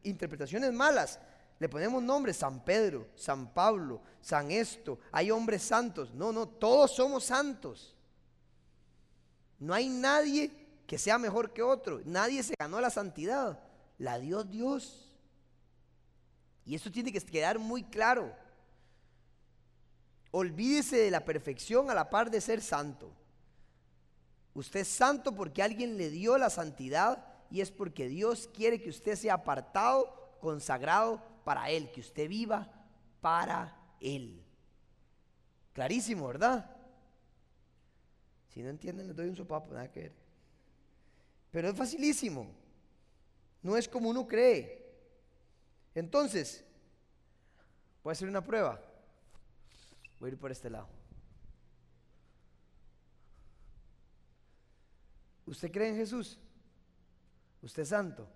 interpretaciones 0.03 0.71
malas. 0.73 1.19
Le 1.59 1.67
ponemos 1.67 2.01
nombres, 2.01 2.37
San 2.37 2.63
Pedro, 2.63 3.07
San 3.15 3.53
Pablo, 3.53 4.01
San 4.21 4.49
esto. 4.49 4.99
Hay 5.11 5.29
hombres 5.29 5.61
santos. 5.61 6.13
No, 6.13 6.31
no, 6.31 6.47
todos 6.47 6.95
somos 6.95 7.25
santos. 7.25 7.97
No 9.59 9.73
hay 9.73 9.89
nadie 9.89 10.51
que 10.87 10.97
sea 10.97 11.17
mejor 11.17 11.51
que 11.51 11.61
otro. 11.61 12.01
Nadie 12.05 12.43
se 12.43 12.53
ganó 12.57 12.79
la 12.79 12.89
santidad. 12.89 13.59
La 13.97 14.17
dio 14.17 14.45
Dios. 14.45 15.13
Y 16.65 16.75
eso 16.75 16.89
tiene 16.89 17.11
que 17.11 17.19
quedar 17.19 17.59
muy 17.59 17.83
claro. 17.83 18.33
Olvídese 20.31 20.97
de 20.97 21.11
la 21.11 21.25
perfección 21.25 21.89
a 21.89 21.93
la 21.93 22.09
par 22.09 22.31
de 22.31 22.39
ser 22.39 22.61
santo. 22.61 23.11
Usted 24.53 24.81
es 24.81 24.87
santo 24.87 25.35
porque 25.35 25.63
alguien 25.63 25.97
le 25.97 26.09
dio 26.09 26.37
la 26.37 26.49
santidad 26.49 27.25
y 27.49 27.61
es 27.61 27.71
porque 27.71 28.07
Dios 28.07 28.49
quiere 28.53 28.81
que 28.81 28.89
usted 28.89 29.15
sea 29.15 29.35
apartado, 29.35 30.37
consagrado 30.41 31.21
para 31.43 31.69
Él, 31.69 31.91
que 31.91 32.01
usted 32.01 32.27
viva 32.27 32.69
para 33.21 33.75
Él. 33.99 34.43
Clarísimo, 35.73 36.27
¿verdad? 36.27 36.75
Si 38.49 38.61
no 38.61 38.69
entienden, 38.69 39.07
les 39.07 39.15
doy 39.15 39.27
un 39.27 39.35
sopapo, 39.35 39.73
nada 39.73 39.91
que 39.91 40.01
ver. 40.01 40.13
Pero 41.51 41.69
es 41.69 41.75
facilísimo. 41.75 42.51
No 43.61 43.77
es 43.77 43.87
como 43.87 44.09
uno 44.09 44.27
cree. 44.27 44.85
Entonces, 45.95 46.63
voy 48.03 48.11
a 48.11 48.13
hacer 48.13 48.27
una 48.27 48.43
prueba. 48.43 48.81
Voy 50.19 50.29
a 50.29 50.33
ir 50.33 50.39
por 50.39 50.51
este 50.51 50.69
lado. 50.69 50.98
¿Usted 55.49 55.71
cree 55.71 55.89
en 55.89 55.95
Jesús? 55.95 56.37
¿Usted 57.63 57.81
es 57.81 57.89
santo? 57.89 58.27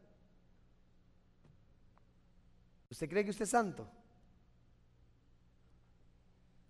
¿Usted 2.89 3.07
cree 3.07 3.23
que 3.23 3.29
usted 3.29 3.43
es 3.43 3.51
santo? 3.51 3.87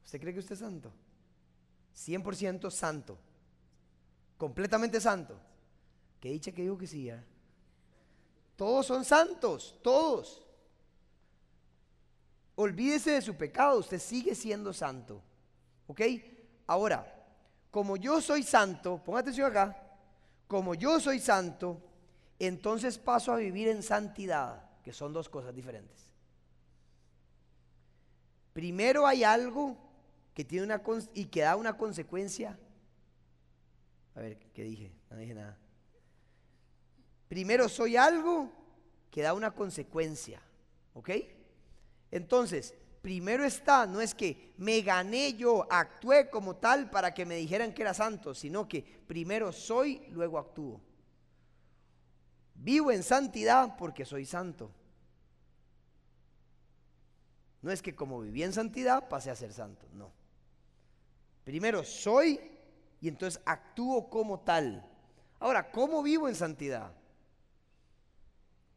¿Usted 0.03 0.19
cree 0.19 0.33
que 0.33 0.41
usted 0.41 0.53
es 0.53 0.59
santo? 0.59 0.91
100% 1.95 2.69
santo. 2.71 3.17
Completamente 4.37 4.99
santo. 4.99 5.39
Que 6.19 6.31
dicha 6.31 6.51
que 6.51 6.63
digo 6.63 6.77
que 6.77 6.87
sí. 6.87 7.09
¿eh? 7.09 7.23
Todos 8.57 8.85
son 8.85 9.05
santos, 9.05 9.79
todos. 9.81 10.45
Olvídese 12.55 13.11
de 13.11 13.21
su 13.21 13.35
pecado, 13.35 13.79
usted 13.79 13.99
sigue 13.99 14.35
siendo 14.35 14.73
santo. 14.73 15.23
¿Ok? 15.87 16.01
Ahora, 16.67 17.25
como 17.71 17.95
yo 17.95 18.19
soy 18.19 18.43
santo, 18.43 19.01
ponga 19.01 19.21
atención 19.21 19.49
acá, 19.49 19.82
como 20.53 20.75
yo 20.75 20.99
soy 20.99 21.19
santo, 21.19 21.81
entonces 22.37 22.99
paso 22.99 23.31
a 23.31 23.37
vivir 23.37 23.69
en 23.69 23.81
santidad, 23.81 24.69
que 24.83 24.93
son 24.93 25.11
dos 25.11 25.27
cosas 25.27 25.55
diferentes. 25.55 26.11
Primero 28.53 29.07
hay 29.07 29.23
algo 29.23 29.75
que 30.31 30.45
tiene 30.45 30.65
una 30.65 30.79
y 31.15 31.25
que 31.25 31.41
da 31.41 31.55
una 31.55 31.75
consecuencia. 31.75 32.55
A 34.13 34.19
ver, 34.19 34.37
¿qué 34.53 34.63
dije? 34.63 34.91
No 35.09 35.17
dije 35.17 35.33
nada. 35.33 35.57
Primero 37.27 37.67
soy 37.67 37.97
algo 37.97 38.51
que 39.09 39.23
da 39.23 39.33
una 39.33 39.55
consecuencia, 39.55 40.39
¿ok? 40.93 41.09
Entonces, 42.11 42.75
primero 43.03 43.43
está, 43.43 43.85
no 43.85 43.99
es 43.99 44.15
que 44.15 44.53
me 44.55 44.81
gané 44.81 45.33
yo, 45.33 45.67
actué 45.69 46.29
como 46.29 46.55
tal 46.55 46.89
para 46.89 47.13
que 47.13 47.25
me 47.25 47.35
dijeran 47.35 47.73
que 47.73 47.81
era 47.81 47.93
santo, 47.93 48.33
sino 48.33 48.65
que 48.65 48.81
primero 48.81 49.51
soy, 49.51 50.07
luego 50.11 50.39
actúo. 50.39 50.79
Vivo 52.55 52.93
en 52.93 53.03
santidad 53.03 53.75
porque 53.75 54.05
soy 54.05 54.25
santo. 54.25 54.71
No 57.61 57.71
es 57.71 57.81
que 57.81 57.93
como 57.93 58.21
viví 58.21 58.41
en 58.41 58.53
santidad 58.53 59.09
pasé 59.09 59.31
a 59.31 59.35
ser 59.35 59.51
santo, 59.51 59.85
no. 59.91 60.09
Primero 61.43 61.83
soy 61.83 62.39
y 63.01 63.09
entonces 63.09 63.41
actúo 63.45 64.09
como 64.09 64.39
tal. 64.39 64.89
Ahora, 65.41 65.71
¿cómo 65.71 66.03
vivo 66.03 66.29
en 66.29 66.35
santidad? 66.35 66.93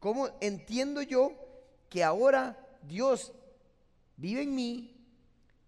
¿Cómo 0.01 0.27
entiendo 0.41 1.01
yo 1.01 1.31
que 1.89 2.03
ahora 2.03 2.77
Dios 2.83 3.31
vive 4.17 4.41
en 4.41 4.53
mí, 4.53 4.93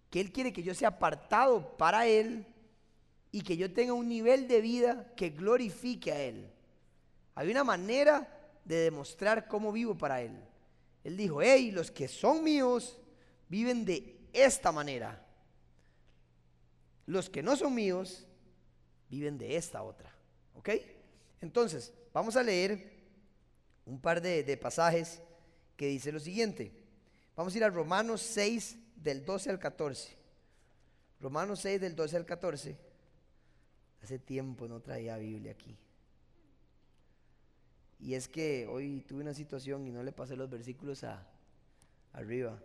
que 0.09 0.19
Él 0.19 0.31
quiere 0.31 0.51
que 0.51 0.63
yo 0.63 0.73
sea 0.73 0.89
apartado 0.89 1.77
para 1.77 2.07
Él 2.07 2.45
y 3.31 3.41
que 3.41 3.55
yo 3.55 3.71
tenga 3.71 3.93
un 3.93 4.09
nivel 4.09 4.47
de 4.47 4.59
vida 4.59 5.13
que 5.15 5.29
glorifique 5.29 6.11
a 6.11 6.19
Él. 6.19 6.51
Hay 7.35 7.49
una 7.49 7.63
manera 7.63 8.27
de 8.65 8.77
demostrar 8.77 9.47
cómo 9.47 9.71
vivo 9.71 9.97
para 9.97 10.21
Él. 10.21 10.35
Él 11.03 11.15
dijo, 11.15 11.41
hey, 11.41 11.71
los 11.71 11.91
que 11.91 12.07
son 12.07 12.43
míos 12.43 12.99
viven 13.47 13.85
de 13.85 14.19
esta 14.33 14.71
manera. 14.71 15.25
Los 17.05 17.29
que 17.29 17.41
no 17.41 17.55
son 17.55 17.73
míos 17.73 18.27
viven 19.09 19.37
de 19.37 19.55
esta 19.55 19.81
otra. 19.83 20.13
¿Ok? 20.55 20.69
Entonces, 21.41 21.93
vamos 22.13 22.35
a 22.35 22.43
leer 22.43 22.99
un 23.85 23.99
par 23.99 24.21
de, 24.21 24.43
de 24.43 24.57
pasajes 24.57 25.21
que 25.77 25.87
dice 25.87 26.11
lo 26.11 26.19
siguiente. 26.19 26.88
Vamos 27.39 27.53
a 27.53 27.57
ir 27.57 27.63
a 27.63 27.69
Romanos 27.69 28.19
6 28.21 28.77
del 28.97 29.23
12 29.23 29.49
al 29.49 29.59
14. 29.59 30.13
Romanos 31.21 31.61
6 31.61 31.79
del 31.79 31.95
12 31.95 32.17
al 32.17 32.25
14. 32.25 32.77
Hace 34.03 34.19
tiempo 34.19 34.67
no 34.67 34.81
traía 34.81 35.15
Biblia 35.15 35.53
aquí. 35.53 35.77
Y 37.97 38.15
es 38.15 38.27
que 38.27 38.67
hoy 38.67 39.05
tuve 39.07 39.21
una 39.21 39.33
situación 39.33 39.87
y 39.87 39.91
no 39.91 40.03
le 40.03 40.11
pasé 40.11 40.35
los 40.35 40.49
versículos 40.49 41.05
a, 41.05 41.25
arriba. 42.11 42.61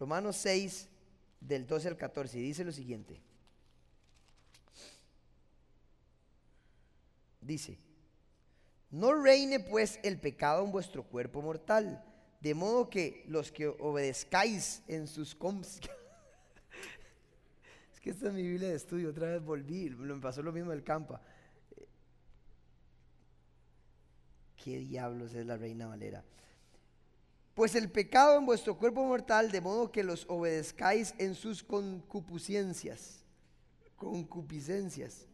Romanos 0.00 0.34
6, 0.34 0.88
del 1.40 1.68
12 1.68 1.86
al 1.86 1.96
14, 1.96 2.36
dice 2.36 2.64
lo 2.64 2.72
siguiente. 2.72 3.20
Dice, 7.40 7.78
no 8.90 9.14
reine 9.14 9.60
pues 9.60 10.00
el 10.02 10.18
pecado 10.18 10.64
en 10.64 10.72
vuestro 10.72 11.04
cuerpo 11.04 11.40
mortal, 11.42 12.02
de 12.46 12.54
modo 12.54 12.88
que 12.88 13.24
los 13.26 13.50
que 13.50 13.66
obedezcáis 13.66 14.80
en 14.86 15.08
sus... 15.08 15.34
es 17.92 18.00
que 18.00 18.10
esta 18.10 18.28
es 18.28 18.32
mi 18.32 18.42
Biblia 18.42 18.68
de 18.68 18.76
estudio, 18.76 19.10
otra 19.10 19.30
vez 19.30 19.42
volví, 19.42 19.90
me 19.90 20.20
pasó 20.20 20.42
lo 20.42 20.52
mismo 20.52 20.70
del 20.70 20.84
campa. 20.84 21.20
¿Qué 24.56 24.78
diablos 24.78 25.34
es 25.34 25.44
la 25.44 25.56
reina 25.56 25.88
Valera? 25.88 26.22
Pues 27.54 27.74
el 27.74 27.90
pecado 27.90 28.38
en 28.38 28.46
vuestro 28.46 28.78
cuerpo 28.78 29.04
mortal, 29.04 29.50
de 29.50 29.60
modo 29.60 29.90
que 29.90 30.04
los 30.04 30.24
obedezcáis 30.28 31.14
en 31.18 31.34
sus 31.34 31.64
concupiscencias. 31.64 33.24
Concupiscencias. 33.96 35.26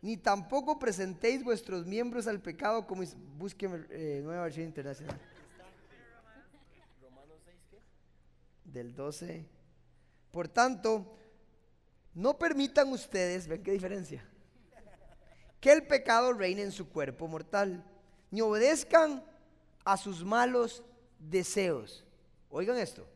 Ni 0.00 0.16
tampoco 0.16 0.78
presentéis 0.78 1.44
vuestros 1.44 1.84
miembros 1.84 2.26
al 2.26 2.40
pecado 2.40 2.86
como 2.86 3.02
busquen 3.36 3.86
eh, 3.90 4.22
nueva 4.24 4.44
versión 4.44 4.64
internacional. 4.64 5.20
Del 8.72 8.94
12. 8.94 9.46
Por 10.30 10.48
tanto, 10.48 11.16
no 12.14 12.38
permitan 12.38 12.92
ustedes, 12.92 13.46
ven 13.46 13.62
qué 13.62 13.72
diferencia, 13.72 14.24
que 15.60 15.72
el 15.72 15.86
pecado 15.86 16.32
reine 16.32 16.62
en 16.62 16.72
su 16.72 16.88
cuerpo 16.88 17.28
mortal, 17.28 17.84
ni 18.30 18.40
obedezcan 18.40 19.24
a 19.84 19.96
sus 19.96 20.24
malos 20.24 20.82
deseos. 21.18 22.04
Oigan 22.48 22.78
esto. 22.78 23.06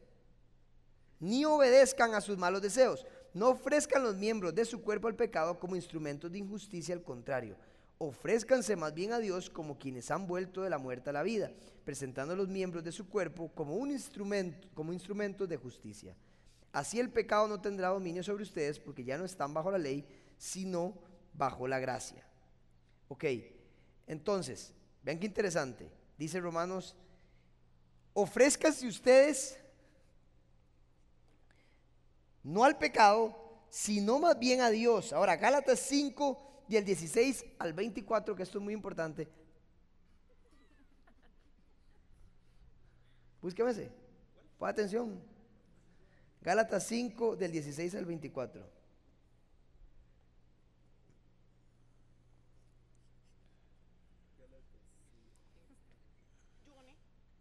Ni 1.21 1.45
obedezcan 1.45 2.15
a 2.15 2.21
sus 2.21 2.37
malos 2.37 2.61
deseos. 2.61 3.07
No 3.33 3.49
ofrezcan 3.49 4.03
los 4.03 4.17
miembros 4.17 4.55
de 4.55 4.65
su 4.65 4.83
cuerpo 4.83 5.09
al 5.09 5.17
pecado 5.17 5.59
como 5.59 5.77
instrumentos 5.77 6.31
de 6.31 6.39
injusticia, 6.39 6.95
al 6.95 7.03
contrario. 7.03 7.57
Ofrézcanse 7.99 8.77
más 8.77 8.93
bien 8.93 9.13
a 9.13 9.19
Dios 9.19 9.49
como 9.49 9.79
quienes 9.79 10.11
han 10.11 10.27
vuelto 10.27 10.63
de 10.63 10.71
la 10.71 10.79
muerte 10.79 11.11
a 11.11 11.13
la 11.13 11.23
vida, 11.23 11.53
presentando 11.85 12.35
los 12.35 12.49
miembros 12.49 12.83
de 12.83 12.93
su 12.93 13.09
cuerpo 13.09 13.51
como 13.55 13.77
un 13.77 13.91
instrumento, 13.91 14.69
como 14.75 14.93
instrumentos 14.93 15.49
de 15.49 15.57
justicia. 15.57 16.17
Así 16.73 16.99
el 16.99 17.11
pecado 17.11 17.47
no 17.47 17.61
tendrá 17.61 17.89
dominio 17.89 18.23
sobre 18.23 18.43
ustedes 18.43 18.81
porque 18.81 19.05
ya 19.05 19.17
no 19.17 19.25
están 19.25 19.55
bajo 19.55 19.71
la 19.71 19.79
ley, 19.79 20.05
sino 20.37 20.99
bajo 21.33 21.69
la 21.69 21.79
gracia. 21.79 22.27
Ok, 23.09 23.25
entonces, 24.07 24.73
vean 25.03 25.19
qué 25.19 25.27
interesante. 25.27 25.91
Dice 26.19 26.41
Romanos 26.41 26.97
ofrézcanse 28.13 28.87
ustedes 28.87 29.59
no 32.43 32.65
al 32.65 32.79
pecado, 32.79 33.37
sino 33.71 34.19
más 34.19 34.39
bien 34.39 34.61
a 34.61 34.71
Dios. 34.71 35.13
Ahora, 35.13 35.37
Gálatas 35.37 35.81
5, 35.81 36.54
del 36.69 36.85
16 36.85 37.45
al 37.59 37.73
24, 37.73 38.35
que 38.35 38.43
esto 38.43 38.59
es 38.59 38.65
muy 38.65 38.75
importante. 38.75 39.29
Búsqueme 43.41 43.71
ese. 43.71 43.91
Pon 44.59 44.69
atención. 44.69 45.21
Gálatas 46.41 46.87
5, 46.87 47.37
del 47.37 47.53
16 47.53 47.95
al 47.95 48.07
24. 48.07 48.75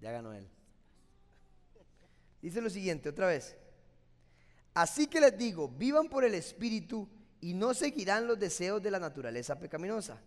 Ya 0.02 0.12
ganó 0.12 0.34
él. 0.34 0.45
Dice 2.41 2.60
lo 2.60 2.69
siguiente, 2.69 3.08
otra 3.08 3.28
vez. 3.28 3.56
Así 4.74 5.08
que 5.08 5.21
les 5.21 5.38
digo, 5.38 5.69
vivan 5.69 6.10
por 6.10 6.26
el 6.26 6.34
Espíritu 6.34 7.08
y 7.43 7.53
no 7.53 7.73
seguirán 7.73 8.25
los 8.25 8.39
deseos 8.39 8.82
de 8.82 8.89
la 8.89 8.99
naturaleza 8.99 9.60
pecaminosa. 9.60 10.21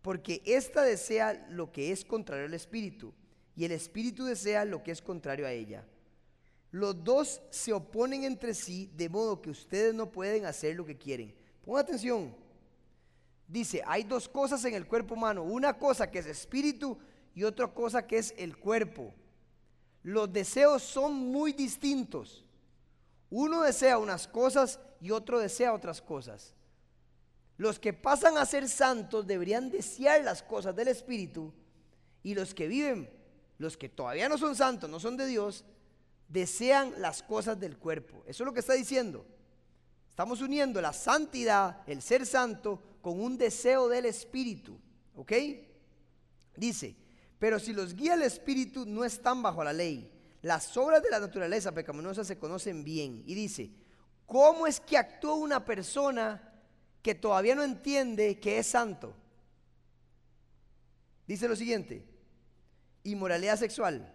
Porque 0.00 0.42
ésta 0.46 0.82
desea 0.82 1.46
lo 1.50 1.70
que 1.70 1.92
es 1.92 2.04
contrario 2.04 2.46
al 2.46 2.54
Espíritu 2.54 3.12
y 3.54 3.66
el 3.66 3.72
Espíritu 3.72 4.24
desea 4.24 4.64
lo 4.64 4.82
que 4.82 4.90
es 4.90 5.02
contrario 5.02 5.46
a 5.46 5.52
ella. 5.52 5.84
Los 6.70 7.04
dos 7.04 7.42
se 7.50 7.74
oponen 7.74 8.24
entre 8.24 8.54
sí 8.54 8.90
de 8.96 9.10
modo 9.10 9.42
que 9.42 9.50
ustedes 9.50 9.92
no 9.92 10.10
pueden 10.10 10.46
hacer 10.46 10.74
lo 10.76 10.86
que 10.86 10.96
quieren. 10.96 11.34
Pongan 11.62 11.84
atención. 11.84 12.34
Dice, 13.46 13.82
hay 13.86 14.04
dos 14.04 14.26
cosas 14.26 14.64
en 14.64 14.74
el 14.74 14.86
cuerpo 14.86 15.14
humano. 15.14 15.42
Una 15.42 15.76
cosa 15.76 16.10
que 16.10 16.20
es 16.20 16.26
espíritu 16.26 16.96
y 17.34 17.44
otra 17.44 17.66
cosa 17.68 18.06
que 18.06 18.16
es 18.16 18.34
el 18.38 18.56
cuerpo 18.56 19.12
los 20.02 20.32
deseos 20.32 20.82
son 20.82 21.14
muy 21.14 21.52
distintos. 21.52 22.44
Uno 23.28 23.62
desea 23.62 23.98
unas 23.98 24.26
cosas 24.26 24.80
y 25.00 25.10
otro 25.10 25.38
desea 25.38 25.72
otras 25.72 26.00
cosas. 26.00 26.54
Los 27.56 27.78
que 27.78 27.92
pasan 27.92 28.38
a 28.38 28.46
ser 28.46 28.68
santos 28.68 29.26
deberían 29.26 29.70
desear 29.70 30.22
las 30.24 30.42
cosas 30.42 30.74
del 30.74 30.88
Espíritu 30.88 31.52
y 32.22 32.34
los 32.34 32.54
que 32.54 32.68
viven, 32.68 33.10
los 33.58 33.76
que 33.76 33.88
todavía 33.88 34.28
no 34.28 34.38
son 34.38 34.56
santos, 34.56 34.88
no 34.88 35.00
son 35.00 35.16
de 35.16 35.26
Dios, 35.26 35.64
desean 36.28 36.94
las 36.98 37.22
cosas 37.22 37.58
del 37.58 37.76
cuerpo. 37.76 38.22
Eso 38.26 38.42
es 38.42 38.46
lo 38.46 38.54
que 38.54 38.60
está 38.60 38.74
diciendo. 38.74 39.26
Estamos 40.08 40.40
uniendo 40.40 40.80
la 40.80 40.92
santidad, 40.92 41.82
el 41.86 42.02
ser 42.02 42.24
santo, 42.26 42.82
con 43.02 43.20
un 43.20 43.36
deseo 43.36 43.88
del 43.88 44.06
Espíritu. 44.06 44.78
¿Ok? 45.14 45.32
Dice, 46.56 46.96
pero 47.38 47.58
si 47.58 47.72
los 47.72 47.94
guía 47.94 48.14
el 48.14 48.22
Espíritu, 48.22 48.84
no 48.86 49.04
están 49.04 49.42
bajo 49.42 49.64
la 49.64 49.72
ley. 49.72 50.10
Las 50.42 50.76
obras 50.76 51.02
de 51.02 51.10
la 51.10 51.20
naturaleza 51.20 51.72
pecaminosa 51.72 52.24
se 52.24 52.38
conocen 52.38 52.84
bien. 52.84 53.22
Y 53.26 53.34
dice, 53.34 53.70
¿cómo 54.30 54.68
es 54.68 54.78
que 54.78 54.96
actúa 54.96 55.34
una 55.34 55.64
persona 55.64 56.40
que 57.02 57.16
todavía 57.16 57.56
no 57.56 57.64
entiende 57.64 58.38
que 58.38 58.60
es 58.60 58.68
santo? 58.68 59.12
Dice 61.26 61.48
lo 61.48 61.56
siguiente, 61.56 62.06
inmoralidad 63.02 63.56
sexual, 63.56 64.14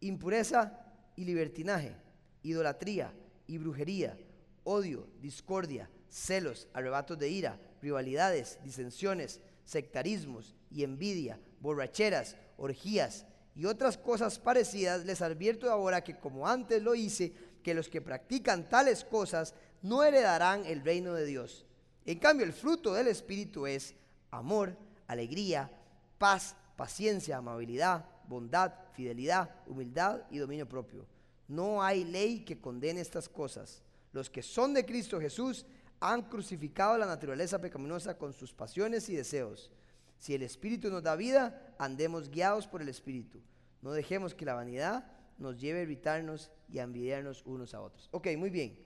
impureza 0.00 0.76
y 1.14 1.24
libertinaje, 1.24 1.94
idolatría 2.42 3.14
y 3.46 3.58
brujería, 3.58 4.18
odio, 4.64 5.06
discordia, 5.20 5.88
celos, 6.08 6.66
arrebatos 6.72 7.16
de 7.20 7.28
ira, 7.28 7.60
rivalidades, 7.80 8.58
disensiones, 8.64 9.40
sectarismos 9.64 10.56
y 10.68 10.82
envidia, 10.82 11.38
borracheras, 11.60 12.36
orgías 12.56 13.24
y 13.54 13.66
otras 13.66 13.96
cosas 13.96 14.40
parecidas, 14.40 15.04
les 15.04 15.22
advierto 15.22 15.70
ahora 15.70 16.02
que 16.02 16.18
como 16.18 16.48
antes 16.48 16.82
lo 16.82 16.96
hice, 16.96 17.51
que 17.62 17.74
los 17.74 17.88
que 17.88 18.00
practican 18.00 18.68
tales 18.68 19.04
cosas 19.04 19.54
no 19.82 20.02
heredarán 20.04 20.64
el 20.66 20.82
reino 20.82 21.14
de 21.14 21.24
Dios. 21.24 21.66
En 22.04 22.18
cambio, 22.18 22.44
el 22.44 22.52
fruto 22.52 22.94
del 22.94 23.08
Espíritu 23.08 23.66
es 23.66 23.94
amor, 24.30 24.76
alegría, 25.06 25.70
paz, 26.18 26.56
paciencia, 26.76 27.36
amabilidad, 27.36 28.04
bondad, 28.28 28.72
fidelidad, 28.92 29.50
humildad 29.66 30.22
y 30.30 30.38
dominio 30.38 30.68
propio. 30.68 31.06
No 31.48 31.82
hay 31.82 32.04
ley 32.04 32.44
que 32.44 32.60
condene 32.60 33.00
estas 33.00 33.28
cosas. 33.28 33.82
Los 34.12 34.30
que 34.30 34.42
son 34.42 34.74
de 34.74 34.84
Cristo 34.84 35.20
Jesús 35.20 35.66
han 36.00 36.22
crucificado 36.22 36.98
la 36.98 37.06
naturaleza 37.06 37.60
pecaminosa 37.60 38.18
con 38.18 38.32
sus 38.32 38.52
pasiones 38.52 39.08
y 39.08 39.16
deseos. 39.16 39.70
Si 40.18 40.34
el 40.34 40.42
Espíritu 40.42 40.90
nos 40.90 41.02
da 41.02 41.16
vida, 41.16 41.74
andemos 41.78 42.30
guiados 42.30 42.66
por 42.66 42.82
el 42.82 42.88
Espíritu. 42.88 43.40
No 43.80 43.92
dejemos 43.92 44.34
que 44.34 44.44
la 44.44 44.54
vanidad 44.54 45.04
nos 45.38 45.60
lleve 45.60 45.80
a 45.80 45.82
irritarnos 45.82 46.50
y 46.68 46.78
a 46.78 46.84
envidiarnos 46.84 47.42
unos 47.44 47.74
a 47.74 47.80
otros. 47.80 48.08
Ok, 48.12 48.28
muy 48.36 48.50
bien. 48.50 48.78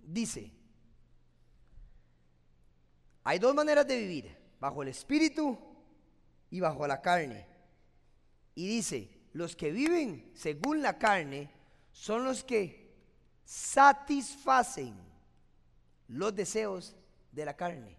Dice, 0.00 0.52
hay 3.24 3.38
dos 3.38 3.54
maneras 3.54 3.86
de 3.86 3.98
vivir, 3.98 4.36
bajo 4.60 4.82
el 4.82 4.88
Espíritu 4.88 5.58
y 6.50 6.60
bajo 6.60 6.86
la 6.86 7.00
carne. 7.00 7.46
Y 8.54 8.66
dice, 8.66 9.10
los 9.32 9.54
que 9.54 9.70
viven 9.70 10.30
según 10.34 10.82
la 10.82 10.98
carne 10.98 11.50
son 11.92 12.24
los 12.24 12.42
que 12.42 12.88
satisfacen 13.44 14.94
los 16.08 16.34
deseos 16.34 16.96
de 17.32 17.44
la 17.44 17.56
carne. 17.56 17.96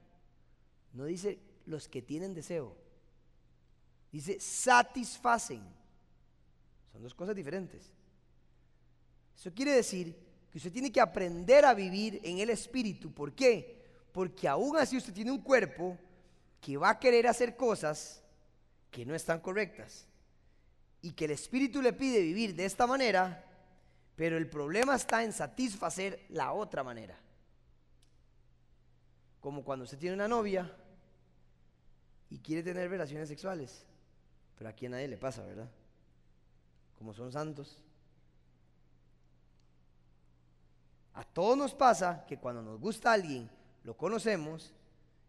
No 0.93 1.05
dice 1.05 1.39
los 1.65 1.87
que 1.87 2.01
tienen 2.01 2.33
deseo. 2.33 2.75
Dice 4.11 4.39
satisfacen. 4.39 5.78
Son 6.91 7.01
dos 7.01 7.13
cosas 7.13 7.35
diferentes. 7.35 7.91
Eso 9.37 9.53
quiere 9.53 9.71
decir 9.71 10.15
que 10.51 10.57
usted 10.57 10.71
tiene 10.71 10.91
que 10.91 10.99
aprender 10.99 11.65
a 11.65 11.73
vivir 11.73 12.19
en 12.23 12.39
el 12.39 12.49
espíritu. 12.49 13.13
¿Por 13.13 13.33
qué? 13.33 13.79
Porque 14.11 14.47
aún 14.47 14.77
así 14.77 14.97
usted 14.97 15.13
tiene 15.13 15.31
un 15.31 15.41
cuerpo 15.41 15.97
que 16.59 16.77
va 16.77 16.89
a 16.89 16.99
querer 16.99 17.27
hacer 17.27 17.55
cosas 17.55 18.21
que 18.91 19.05
no 19.05 19.15
están 19.15 19.39
correctas. 19.39 20.07
Y 21.01 21.11
que 21.11 21.25
el 21.25 21.31
espíritu 21.31 21.81
le 21.81 21.93
pide 21.93 22.19
vivir 22.21 22.55
de 22.55 22.65
esta 22.65 22.85
manera, 22.85 23.45
pero 24.15 24.37
el 24.37 24.49
problema 24.49 24.95
está 24.95 25.23
en 25.23 25.31
satisfacer 25.31 26.25
la 26.29 26.51
otra 26.51 26.83
manera. 26.83 27.17
Como 29.39 29.63
cuando 29.63 29.85
usted 29.85 29.97
tiene 29.97 30.15
una 30.15 30.27
novia 30.27 30.69
y 32.29 32.39
quiere 32.39 32.63
tener 32.63 32.89
relaciones 32.89 33.29
sexuales. 33.29 33.85
Pero 34.57 34.69
aquí 34.69 34.87
a 34.87 34.89
nadie 34.89 35.07
le 35.07 35.17
pasa, 35.17 35.45
¿verdad? 35.45 35.69
Como 36.99 37.13
son 37.13 37.31
santos. 37.31 37.81
A 41.13 41.23
todos 41.23 41.57
nos 41.57 41.73
pasa 41.73 42.25
que 42.27 42.37
cuando 42.37 42.61
nos 42.61 42.79
gusta 42.79 43.11
alguien, 43.11 43.49
lo 43.83 43.97
conocemos 43.97 44.73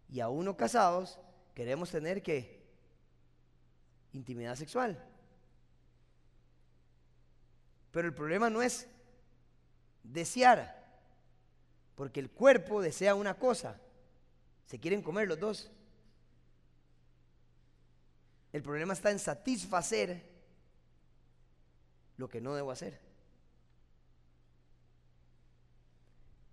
y 0.08 0.20
a 0.20 0.28
uno 0.28 0.56
casados 0.56 1.18
queremos 1.54 1.90
tener 1.90 2.22
que 2.22 2.60
intimidad 4.12 4.56
sexual. 4.56 5.02
Pero 7.90 8.06
el 8.06 8.14
problema 8.14 8.50
no 8.50 8.62
es 8.62 8.86
desear, 10.02 10.76
porque 11.94 12.20
el 12.20 12.30
cuerpo 12.30 12.82
desea 12.82 13.14
una 13.14 13.34
cosa, 13.34 13.80
se 14.66 14.78
quieren 14.78 15.02
comer 15.02 15.28
los 15.28 15.40
dos. 15.40 15.70
El 18.52 18.62
problema 18.62 18.92
está 18.92 19.10
en 19.10 19.18
satisfacer 19.18 20.29
lo 22.20 22.28
que 22.28 22.40
no 22.40 22.54
debo 22.54 22.70
hacer. 22.70 23.00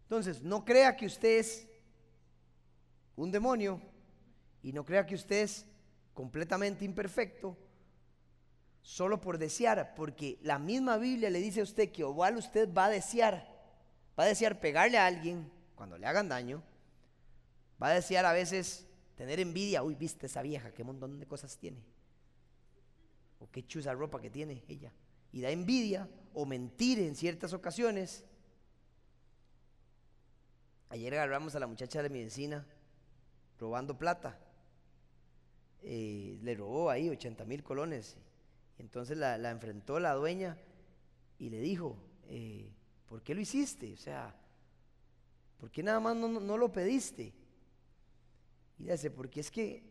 Entonces, 0.03 0.41
no 0.41 0.63
crea 0.63 0.95
que 0.95 1.05
usted 1.05 1.39
es 1.39 1.67
un 3.17 3.29
demonio 3.31 3.81
y 4.63 4.71
no 4.71 4.85
crea 4.85 5.05
que 5.05 5.15
usted 5.15 5.43
es 5.43 5.65
completamente 6.13 6.85
imperfecto 6.85 7.57
solo 8.81 9.19
por 9.19 9.37
desear, 9.37 9.93
porque 9.93 10.39
la 10.41 10.57
misma 10.57 10.97
Biblia 10.97 11.29
le 11.29 11.39
dice 11.39 11.59
a 11.59 11.63
usted 11.63 11.91
que 11.91 12.03
igual 12.03 12.37
usted 12.37 12.73
va 12.73 12.85
a 12.85 12.89
desear, 12.89 13.45
va 14.17 14.23
a 14.23 14.27
desear 14.27 14.61
pegarle 14.61 14.97
a 14.97 15.05
alguien 15.05 15.51
cuando 15.75 15.97
le 15.97 16.07
hagan 16.07 16.29
daño, 16.29 16.63
va 17.81 17.87
a 17.87 17.95
desear 17.95 18.25
a 18.25 18.31
veces 18.31 18.87
tener 19.15 19.41
envidia, 19.41 19.83
uy, 19.83 19.95
viste 19.95 20.27
esa 20.27 20.41
vieja, 20.41 20.71
qué 20.71 20.85
montón 20.85 21.19
de 21.19 21.25
cosas 21.27 21.57
tiene, 21.57 21.83
o 23.39 23.49
qué 23.51 23.67
chusa 23.67 23.93
ropa 23.93 24.21
que 24.21 24.29
tiene 24.29 24.63
ella, 24.69 24.93
y 25.31 25.41
da 25.41 25.49
envidia 25.49 26.09
o 26.33 26.45
mentir 26.45 26.99
en 26.99 27.15
ciertas 27.15 27.53
ocasiones. 27.53 28.25
Ayer 30.89 31.13
agarramos 31.13 31.55
a 31.55 31.59
la 31.59 31.67
muchacha 31.67 32.01
de 32.01 32.09
medicina 32.09 32.65
robando 33.59 33.97
plata. 33.97 34.39
Eh, 35.83 36.37
le 36.41 36.55
robó 36.55 36.89
ahí 36.89 37.09
80 37.09 37.45
mil 37.45 37.63
colones. 37.63 38.17
Entonces 38.77 39.17
la, 39.17 39.35
enfrentó 39.49 39.99
la 39.99 40.13
dueña 40.13 40.57
y 41.39 41.49
le 41.49 41.59
dijo, 41.59 41.97
eh, 42.27 42.71
¿por 43.07 43.21
qué 43.23 43.33
lo 43.33 43.41
hiciste? 43.41 43.93
O 43.93 43.97
sea, 43.97 44.35
¿por 45.59 45.71
qué 45.71 45.83
nada 45.83 45.99
más 45.99 46.15
no, 46.15 46.57
lo 46.57 46.71
pediste? 46.71 47.33
Y 48.77 48.83
dice, 48.83 49.09
porque 49.09 49.39
es 49.39 49.49
que, 49.49 49.83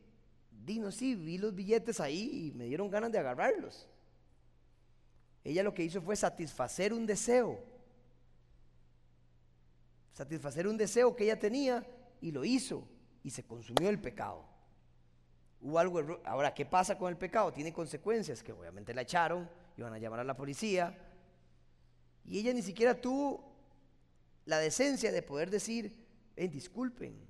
Dino, 0.51 0.91
sí, 0.91 1.15
vi 1.15 1.39
los 1.39 1.55
billetes 1.55 2.01
ahí 2.01 2.47
y 2.47 2.57
me 2.57 2.65
dieron 2.65 2.89
ganas 2.89 3.13
de 3.13 3.19
agarrarlos. 3.19 3.89
Ella 5.47 5.63
lo 5.63 5.73
que 5.73 5.85
hizo 5.85 6.03
fue 6.03 6.17
satisfacer 6.17 6.93
un 6.93 7.07
deseo. 7.07 7.63
Satisfacer 10.13 10.67
un 10.67 10.77
deseo 10.77 11.15
que 11.15 11.23
ella 11.23 11.39
tenía 11.39 11.87
y 12.21 12.33
lo 12.33 12.45
hizo 12.45 12.89
y 13.23 13.31
se 13.31 13.45
consumió 13.45 13.89
el 13.89 14.01
pecado. 14.01 14.45
Hubo 15.61 15.79
algo, 15.79 16.21
ahora, 16.25 16.53
¿qué 16.53 16.67
pasa 16.67 16.99
con 16.99 17.11
el 17.11 17.17
pecado? 17.17 17.53
Tiene 17.53 17.73
consecuencias, 17.73 18.43
que 18.43 18.51
obviamente 18.51 18.93
la 18.93 19.03
echaron, 19.03 19.49
iban 19.77 19.93
a 19.93 19.99
llamar 19.99 20.19
a 20.19 20.25
la 20.25 20.37
policía, 20.37 20.99
y 22.25 22.41
ella 22.41 22.53
ni 22.53 22.63
siquiera 22.63 23.01
tuvo 23.01 23.55
la 24.47 24.59
decencia 24.59 25.13
de 25.13 25.23
poder 25.23 25.49
decir, 25.49 25.97
disculpen, 26.37 27.25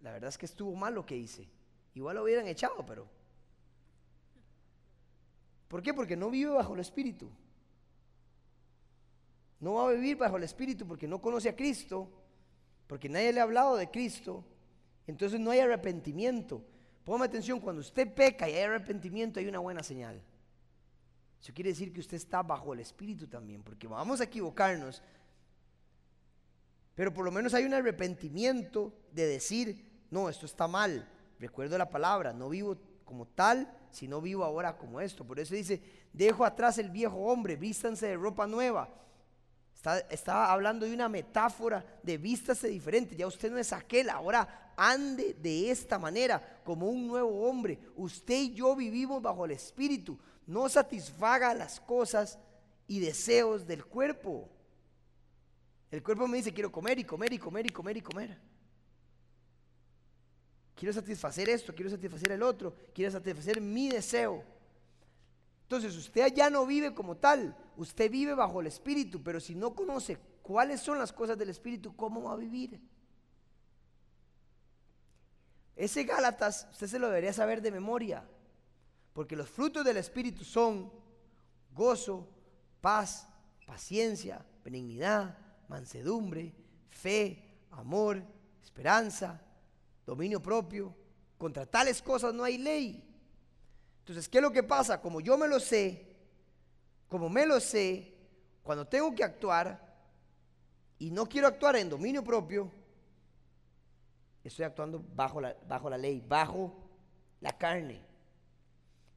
la 0.00 0.10
verdad 0.10 0.30
es 0.30 0.38
que 0.38 0.46
estuvo 0.46 0.74
mal 0.74 0.94
lo 0.94 1.06
que 1.06 1.16
hice. 1.16 1.48
Igual 1.94 2.16
lo 2.16 2.24
hubieran 2.24 2.48
echado, 2.48 2.84
pero... 2.84 3.08
¿Por 5.68 5.82
qué? 5.82 5.94
Porque 5.94 6.16
no 6.16 6.30
vive 6.30 6.50
bajo 6.50 6.74
el 6.74 6.80
Espíritu. 6.80 7.30
No 9.64 9.72
va 9.72 9.88
a 9.88 9.92
vivir 9.94 10.18
bajo 10.18 10.36
el 10.36 10.42
Espíritu 10.42 10.86
porque 10.86 11.08
no 11.08 11.22
conoce 11.22 11.48
a 11.48 11.56
Cristo, 11.56 12.06
porque 12.86 13.08
nadie 13.08 13.32
le 13.32 13.40
ha 13.40 13.44
hablado 13.44 13.76
de 13.76 13.90
Cristo, 13.90 14.44
entonces 15.06 15.40
no 15.40 15.52
hay 15.52 15.60
arrepentimiento. 15.60 16.62
Póngame 17.02 17.24
atención, 17.24 17.60
cuando 17.60 17.80
usted 17.80 18.12
peca 18.12 18.46
y 18.46 18.52
hay 18.52 18.64
arrepentimiento 18.64 19.40
hay 19.40 19.46
una 19.46 19.60
buena 19.60 19.82
señal. 19.82 20.20
Eso 21.40 21.54
quiere 21.54 21.70
decir 21.70 21.94
que 21.94 22.00
usted 22.00 22.18
está 22.18 22.42
bajo 22.42 22.74
el 22.74 22.80
Espíritu 22.80 23.26
también, 23.26 23.62
porque 23.62 23.86
vamos 23.86 24.20
a 24.20 24.24
equivocarnos. 24.24 25.02
Pero 26.94 27.14
por 27.14 27.24
lo 27.24 27.30
menos 27.30 27.54
hay 27.54 27.64
un 27.64 27.72
arrepentimiento 27.72 28.92
de 29.12 29.26
decir, 29.28 30.04
no, 30.10 30.28
esto 30.28 30.44
está 30.44 30.68
mal. 30.68 31.08
Recuerdo 31.40 31.78
la 31.78 31.88
palabra, 31.88 32.34
no 32.34 32.50
vivo 32.50 32.76
como 33.06 33.28
tal, 33.28 33.74
sino 33.90 34.20
vivo 34.20 34.44
ahora 34.44 34.76
como 34.76 35.00
esto. 35.00 35.26
Por 35.26 35.40
eso 35.40 35.54
dice, 35.54 35.80
dejo 36.12 36.44
atrás 36.44 36.76
el 36.76 36.90
viejo 36.90 37.16
hombre, 37.16 37.56
vístanse 37.56 38.08
de 38.08 38.16
ropa 38.18 38.46
nueva. 38.46 39.00
Estaba 40.08 40.50
hablando 40.50 40.86
de 40.86 40.94
una 40.94 41.08
metáfora 41.08 41.84
de 42.02 42.16
vístase 42.16 42.68
diferente. 42.68 43.16
Ya 43.16 43.26
usted 43.26 43.50
no 43.50 43.58
es 43.58 43.72
aquel, 43.72 44.08
ahora 44.08 44.72
ande 44.76 45.34
de 45.34 45.70
esta 45.70 45.98
manera, 45.98 46.60
como 46.64 46.88
un 46.88 47.06
nuevo 47.06 47.48
hombre. 47.48 47.78
Usted 47.96 48.34
y 48.34 48.54
yo 48.54 48.74
vivimos 48.74 49.20
bajo 49.20 49.44
el 49.44 49.50
Espíritu. 49.50 50.18
No 50.46 50.68
satisfaga 50.68 51.52
las 51.54 51.80
cosas 51.80 52.38
y 52.86 52.98
deseos 52.98 53.66
del 53.66 53.84
cuerpo. 53.84 54.48
El 55.90 56.02
cuerpo 56.02 56.26
me 56.26 56.38
dice, 56.38 56.52
quiero 56.52 56.72
comer 56.72 56.98
y 56.98 57.04
comer 57.04 57.32
y 57.32 57.38
comer 57.38 57.66
y 57.66 57.70
comer 57.70 57.96
y 57.96 58.00
comer. 58.00 58.38
Quiero 60.74 60.92
satisfacer 60.92 61.48
esto, 61.48 61.74
quiero 61.74 61.90
satisfacer 61.90 62.32
el 62.32 62.42
otro, 62.42 62.74
quiero 62.92 63.10
satisfacer 63.10 63.60
mi 63.60 63.90
deseo. 63.90 64.42
Entonces 65.62 65.96
usted 65.96 66.32
ya 66.34 66.50
no 66.50 66.66
vive 66.66 66.92
como 66.94 67.16
tal, 67.16 67.56
usted 67.76 68.10
vive 68.10 68.34
bajo 68.34 68.60
el 68.60 68.66
Espíritu, 68.66 69.22
pero 69.22 69.40
si 69.40 69.54
no 69.54 69.74
conoce 69.74 70.18
cuáles 70.42 70.80
son 70.80 70.98
las 70.98 71.12
cosas 71.12 71.38
del 71.38 71.50
Espíritu, 71.50 71.94
¿cómo 71.96 72.22
va 72.22 72.32
a 72.32 72.36
vivir? 72.36 72.80
Ese 75.76 76.04
Gálatas 76.04 76.68
usted 76.70 76.86
se 76.86 76.98
lo 76.98 77.08
debería 77.08 77.32
saber 77.32 77.60
de 77.60 77.70
memoria, 77.70 78.24
porque 79.12 79.36
los 79.36 79.48
frutos 79.48 79.84
del 79.84 79.96
Espíritu 79.96 80.44
son 80.44 80.92
gozo, 81.74 82.28
paz, 82.80 83.28
paciencia, 83.66 84.44
benignidad, 84.64 85.36
mansedumbre, 85.68 86.54
fe, 86.90 87.42
amor, 87.70 88.22
esperanza, 88.62 89.40
dominio 90.06 90.40
propio. 90.40 90.94
Contra 91.38 91.66
tales 91.66 92.00
cosas 92.00 92.32
no 92.32 92.44
hay 92.44 92.58
ley. 92.58 93.04
Entonces, 94.00 94.28
¿qué 94.28 94.38
es 94.38 94.42
lo 94.42 94.52
que 94.52 94.62
pasa? 94.62 95.00
Como 95.00 95.20
yo 95.20 95.36
me 95.36 95.48
lo 95.48 95.58
sé, 95.58 96.13
como 97.08 97.28
me 97.28 97.46
lo 97.46 97.60
sé, 97.60 98.14
cuando 98.62 98.86
tengo 98.86 99.14
que 99.14 99.24
actuar 99.24 99.94
y 100.98 101.10
no 101.10 101.26
quiero 101.26 101.46
actuar 101.46 101.76
en 101.76 101.88
dominio 101.88 102.22
propio, 102.24 102.70
estoy 104.42 104.64
actuando 104.64 105.04
bajo 105.14 105.40
la, 105.40 105.56
bajo 105.68 105.90
la 105.90 105.98
ley, 105.98 106.22
bajo 106.26 106.74
la 107.40 107.56
carne. 107.56 108.00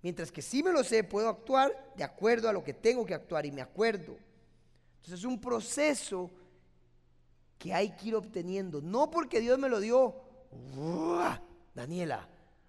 Mientras 0.01 0.31
que 0.31 0.41
si 0.41 0.63
me 0.63 0.71
lo 0.71 0.83
sé, 0.83 1.03
puedo 1.03 1.29
actuar 1.29 1.93
de 1.95 2.03
acuerdo 2.03 2.49
a 2.49 2.53
lo 2.53 2.63
que 2.63 2.73
tengo 2.73 3.05
que 3.05 3.13
actuar 3.13 3.45
y 3.45 3.51
me 3.51 3.61
acuerdo. 3.61 4.17
Entonces 4.97 5.19
es 5.19 5.25
un 5.25 5.39
proceso 5.39 6.29
que 7.57 7.73
hay 7.73 7.91
que 7.91 8.09
ir 8.09 8.15
obteniendo. 8.15 8.81
No 8.81 9.09
porque 9.09 9.39
Dios 9.39 9.57
me 9.57 9.69
lo 9.69 9.79
dio, 9.79 10.15
Daniela, 11.73 12.27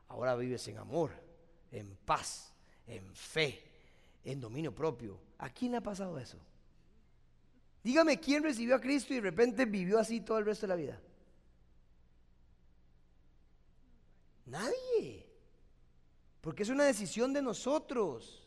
ahora 0.08 0.34
vives 0.34 0.66
en 0.68 0.78
amor 0.78 1.28
en 1.70 1.96
paz, 2.04 2.52
en 2.86 3.14
fe, 3.14 3.67
en 4.32 4.40
dominio 4.40 4.74
propio. 4.74 5.18
¿A 5.38 5.48
quién 5.48 5.72
le 5.72 5.78
ha 5.78 5.82
pasado 5.82 6.18
eso? 6.18 6.38
Dígame 7.82 8.20
quién 8.20 8.42
recibió 8.42 8.76
a 8.76 8.80
Cristo 8.80 9.14
y 9.14 9.16
de 9.16 9.22
repente 9.22 9.64
vivió 9.64 9.98
así 9.98 10.20
todo 10.20 10.38
el 10.38 10.44
resto 10.44 10.66
de 10.66 10.68
la 10.68 10.76
vida. 10.76 11.00
Nadie. 14.44 15.26
Porque 16.42 16.62
es 16.62 16.68
una 16.68 16.84
decisión 16.84 17.32
de 17.32 17.40
nosotros. 17.40 18.44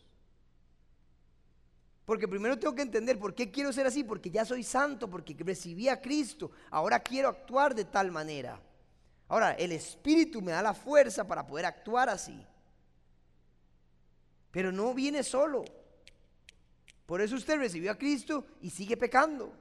Porque 2.06 2.28
primero 2.28 2.60
tengo 2.60 2.76
que 2.76 2.82
entender 2.84 3.18
por 3.18 3.34
qué 3.34 3.50
quiero 3.50 3.74
ser 3.74 3.88
así, 3.88 4.04
porque 4.04 4.30
ya 4.30 4.46
soy 4.46 4.64
santo, 4.64 5.10
porque 5.10 5.36
recibí 5.40 5.88
a 5.88 6.00
Cristo. 6.00 6.52
Ahora 6.70 7.00
quiero 7.00 7.30
actuar 7.30 7.74
de 7.74 7.86
tal 7.86 8.12
manera. 8.12 8.62
Ahora, 9.28 9.54
el 9.54 9.72
Espíritu 9.72 10.42
me 10.42 10.52
da 10.52 10.62
la 10.62 10.74
fuerza 10.74 11.26
para 11.26 11.48
poder 11.48 11.66
actuar 11.66 12.10
así. 12.10 12.46
Pero 14.52 14.72
no 14.72 14.94
viene 14.94 15.24
solo. 15.24 15.64
Por 17.06 17.22
eso 17.22 17.36
usted 17.36 17.58
recibió 17.58 17.92
a 17.92 17.98
Cristo 17.98 18.46
y 18.62 18.70
sigue 18.70 18.98
pecando. 18.98 19.54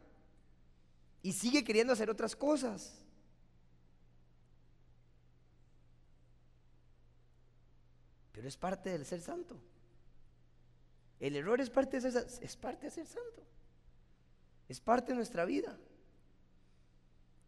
Y 1.22 1.32
sigue 1.32 1.64
queriendo 1.64 1.92
hacer 1.92 2.10
otras 2.10 2.34
cosas. 2.34 3.04
Pero 8.32 8.48
es 8.48 8.56
parte 8.56 8.90
del 8.90 9.04
ser 9.04 9.20
santo. 9.20 9.60
El 11.18 11.36
error 11.36 11.60
es 11.60 11.68
parte 11.68 12.00
de 12.00 12.10
ser, 12.10 12.26
es 12.40 12.56
parte 12.56 12.86
de 12.86 12.90
ser 12.90 13.06
santo. 13.06 13.42
Es 14.68 14.80
parte 14.80 15.12
de 15.12 15.16
nuestra 15.16 15.44
vida. 15.44 15.78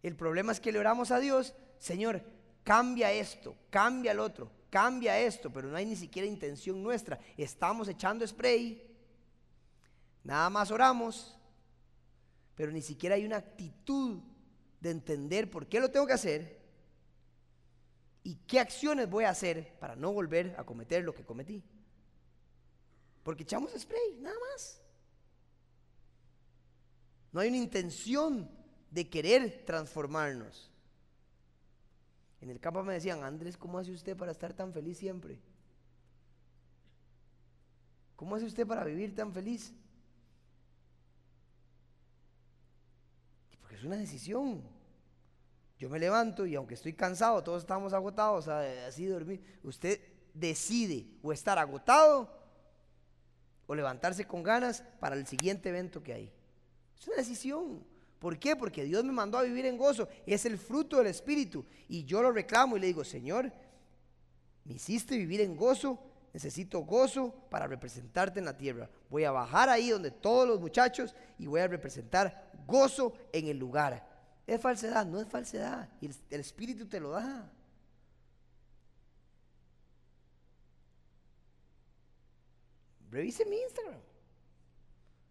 El 0.02 0.16
problema 0.16 0.52
es 0.52 0.60
que 0.60 0.72
le 0.72 0.80
oramos 0.80 1.10
a 1.10 1.20
Dios, 1.20 1.54
Señor, 1.78 2.22
cambia 2.64 3.12
esto, 3.12 3.56
cambia 3.70 4.12
el 4.12 4.18
otro. 4.18 4.50
Cambia 4.72 5.18
esto, 5.18 5.52
pero 5.52 5.68
no 5.68 5.76
hay 5.76 5.84
ni 5.84 5.96
siquiera 5.96 6.26
intención 6.26 6.82
nuestra. 6.82 7.20
Estamos 7.36 7.88
echando 7.88 8.26
spray, 8.26 8.82
nada 10.24 10.48
más 10.48 10.70
oramos, 10.70 11.38
pero 12.54 12.72
ni 12.72 12.80
siquiera 12.80 13.16
hay 13.16 13.26
una 13.26 13.36
actitud 13.36 14.22
de 14.80 14.90
entender 14.90 15.50
por 15.50 15.68
qué 15.68 15.78
lo 15.78 15.90
tengo 15.90 16.06
que 16.06 16.14
hacer 16.14 16.58
y 18.24 18.36
qué 18.46 18.60
acciones 18.60 19.10
voy 19.10 19.24
a 19.24 19.30
hacer 19.30 19.78
para 19.78 19.94
no 19.94 20.10
volver 20.10 20.54
a 20.56 20.64
cometer 20.64 21.04
lo 21.04 21.14
que 21.14 21.26
cometí. 21.26 21.62
Porque 23.22 23.42
echamos 23.42 23.72
spray, 23.78 24.16
nada 24.20 24.36
más. 24.50 24.80
No 27.30 27.40
hay 27.40 27.48
una 27.48 27.58
intención 27.58 28.50
de 28.90 29.10
querer 29.10 29.64
transformarnos. 29.66 30.71
En 32.42 32.50
el 32.50 32.58
campo 32.58 32.82
me 32.82 32.94
decían, 32.94 33.22
Andrés, 33.22 33.56
¿cómo 33.56 33.78
hace 33.78 33.92
usted 33.92 34.16
para 34.16 34.32
estar 34.32 34.52
tan 34.52 34.72
feliz 34.72 34.98
siempre? 34.98 35.38
¿Cómo 38.16 38.34
hace 38.34 38.46
usted 38.46 38.66
para 38.66 38.84
vivir 38.84 39.14
tan 39.14 39.32
feliz? 39.32 39.72
Porque 43.60 43.76
es 43.76 43.84
una 43.84 43.96
decisión. 43.96 44.60
Yo 45.78 45.88
me 45.88 46.00
levanto 46.00 46.44
y 46.44 46.56
aunque 46.56 46.74
estoy 46.74 46.94
cansado, 46.94 47.44
todos 47.44 47.62
estamos 47.62 47.92
agotados, 47.92 48.48
así 48.48 49.06
dormir, 49.06 49.60
usted 49.62 50.00
decide 50.34 51.06
o 51.22 51.32
estar 51.32 51.60
agotado 51.60 52.28
o 53.68 53.74
levantarse 53.74 54.26
con 54.26 54.42
ganas 54.42 54.82
para 54.98 55.14
el 55.14 55.28
siguiente 55.28 55.68
evento 55.68 56.02
que 56.02 56.12
hay. 56.12 56.32
Es 56.98 57.06
una 57.06 57.16
decisión. 57.18 57.91
¿Por 58.22 58.38
qué? 58.38 58.54
Porque 58.54 58.84
Dios 58.84 59.02
me 59.02 59.10
mandó 59.10 59.36
a 59.36 59.42
vivir 59.42 59.66
en 59.66 59.76
gozo. 59.76 60.08
Es 60.24 60.46
el 60.46 60.56
fruto 60.56 60.98
del 60.98 61.08
Espíritu. 61.08 61.66
Y 61.88 62.04
yo 62.04 62.22
lo 62.22 62.30
reclamo 62.30 62.76
y 62.76 62.80
le 62.80 62.86
digo, 62.86 63.02
Señor, 63.02 63.52
me 64.62 64.74
hiciste 64.74 65.16
vivir 65.16 65.40
en 65.40 65.56
gozo. 65.56 65.98
Necesito 66.32 66.78
gozo 66.82 67.34
para 67.50 67.66
representarte 67.66 68.38
en 68.38 68.44
la 68.44 68.56
tierra. 68.56 68.88
Voy 69.10 69.24
a 69.24 69.32
bajar 69.32 69.68
ahí 69.68 69.90
donde 69.90 70.12
todos 70.12 70.46
los 70.46 70.60
muchachos 70.60 71.16
y 71.36 71.48
voy 71.48 71.62
a 71.62 71.66
representar 71.66 72.52
gozo 72.64 73.12
en 73.32 73.48
el 73.48 73.58
lugar. 73.58 74.08
¿Es 74.46 74.60
falsedad? 74.60 75.04
No 75.04 75.20
es 75.20 75.26
falsedad. 75.26 75.88
El, 76.00 76.14
el 76.30 76.40
Espíritu 76.40 76.86
te 76.86 77.00
lo 77.00 77.10
da. 77.10 77.50
Revise 83.10 83.44
mi 83.46 83.56
Instagram. 83.56 84.00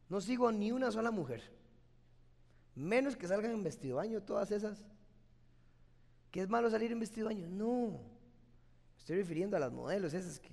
No 0.10 0.20
sigo 0.20 0.52
ni 0.52 0.74
una 0.74 0.92
sola 0.92 1.10
mujer. 1.10 1.61
Menos 2.76 3.16
que 3.16 3.28
salgan 3.28 3.52
en 3.52 3.64
vestido 3.64 3.98
baño 3.98 4.22
todas 4.22 4.52
esas. 4.52 4.86
¿Qué 6.32 6.42
es 6.42 6.50
malo 6.50 6.70
salir 6.70 6.92
en 6.92 7.00
vestido 7.00 7.28
baño? 7.28 7.48
No. 7.48 8.00
Estoy 8.98 9.18
refiriendo 9.18 9.58
a 9.58 9.60
las 9.60 9.72
modelos 9.72 10.14
esas 10.14 10.40
que... 10.40 10.50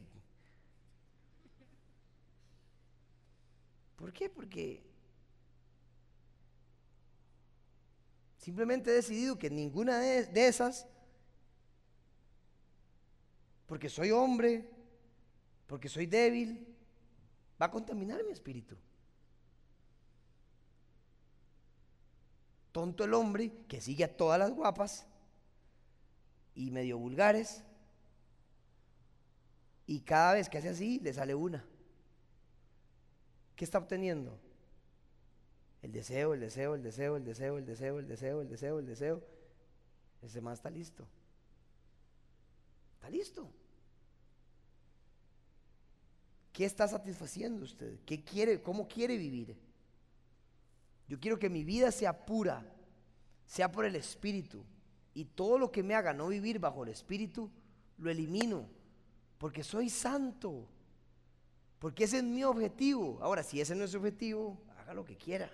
¿Por 3.96 4.12
qué? 4.12 4.30
Porque 4.30 4.82
simplemente 8.36 8.90
he 8.90 8.94
decidido 8.94 9.38
que 9.38 9.50
ninguna 9.50 9.98
de 9.98 10.46
esas, 10.46 10.86
porque 13.66 13.88
soy 13.88 14.12
hombre, 14.12 14.70
porque 15.66 15.88
soy 15.88 16.06
débil, 16.06 16.74
va 17.60 17.66
a 17.66 17.70
contaminar 17.70 18.24
mi 18.24 18.32
espíritu. 18.32 18.76
Tonto 22.78 23.02
el 23.02 23.12
hombre 23.14 23.50
que 23.66 23.80
sigue 23.80 24.04
a 24.04 24.16
todas 24.16 24.38
las 24.38 24.52
guapas 24.52 25.04
y 26.54 26.70
medio 26.70 26.96
vulgares 26.96 27.64
y 29.84 30.02
cada 30.02 30.34
vez 30.34 30.48
que 30.48 30.58
hace 30.58 30.68
así 30.68 31.00
le 31.00 31.12
sale 31.12 31.34
una. 31.34 31.64
¿Qué 33.56 33.64
está 33.64 33.78
obteniendo? 33.78 34.38
El 35.82 35.90
deseo, 35.90 36.34
el 36.34 36.38
deseo, 36.40 36.76
el 36.76 36.84
deseo, 36.84 37.16
el 37.16 37.24
deseo, 37.24 37.58
el 37.58 37.66
deseo, 37.66 37.98
el 37.98 38.06
deseo, 38.06 38.40
el 38.42 38.48
deseo, 38.48 38.78
el 38.78 38.86
deseo. 38.86 39.24
Ese 40.22 40.40
más 40.40 40.60
está 40.60 40.70
listo. 40.70 41.04
Está 42.94 43.10
listo. 43.10 43.50
¿Qué 46.52 46.64
está 46.64 46.86
satisfaciendo 46.86 47.64
usted? 47.64 47.98
¿Qué 48.06 48.22
quiere? 48.22 48.62
¿Cómo 48.62 48.86
quiere 48.86 49.16
vivir? 49.16 49.67
Yo 51.08 51.18
quiero 51.18 51.38
que 51.38 51.48
mi 51.48 51.64
vida 51.64 51.90
sea 51.90 52.26
pura, 52.26 52.64
sea 53.46 53.72
por 53.72 53.84
el 53.84 53.96
Espíritu. 53.96 54.64
Y 55.14 55.24
todo 55.24 55.58
lo 55.58 55.72
que 55.72 55.82
me 55.82 55.94
haga 55.94 56.12
no 56.12 56.28
vivir 56.28 56.58
bajo 56.58 56.84
el 56.84 56.90
Espíritu, 56.90 57.50
lo 57.96 58.10
elimino. 58.10 58.68
Porque 59.38 59.64
soy 59.64 59.88
santo. 59.88 60.68
Porque 61.78 62.04
ese 62.04 62.18
es 62.18 62.24
mi 62.24 62.44
objetivo. 62.44 63.18
Ahora, 63.22 63.42
si 63.42 63.60
ese 63.60 63.74
no 63.74 63.84
es 63.84 63.90
su 63.90 63.96
objetivo, 63.96 64.60
haga 64.78 64.94
lo 64.94 65.04
que 65.04 65.16
quiera. 65.16 65.50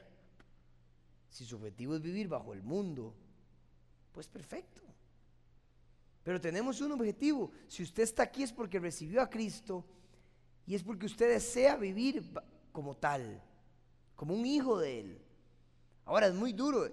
Si 1.31 1.45
su 1.45 1.57
objetivo 1.57 1.95
es 1.95 2.03
vivir 2.03 2.29
bajo 2.29 2.53
el 2.53 2.62
mundo, 2.62 3.14
pues 4.12 4.27
perfecto. 4.29 4.83
Pero 6.23 6.40
tenemos 6.40 6.81
un 6.81 6.93
objetivo. 6.93 7.51
Si 7.69 7.83
usted 7.83 8.03
está 8.03 8.23
aquí 8.23 8.43
es 8.43 8.53
porque 8.53 8.79
recibió 8.79 9.21
a 9.21 9.29
Cristo 9.29 9.85
y 10.67 10.75
es 10.75 10.83
porque 10.83 11.07
usted 11.07 11.29
desea 11.29 11.77
vivir 11.77 12.33
como 12.73 12.97
tal, 12.97 13.43
como 14.17 14.35
un 14.35 14.47
hijo 14.47 14.79
de 14.79 15.01
Él. 15.01 15.24
Ahora 16.05 16.27
es 16.27 16.35
muy 16.35 16.53
duro. 16.53 16.88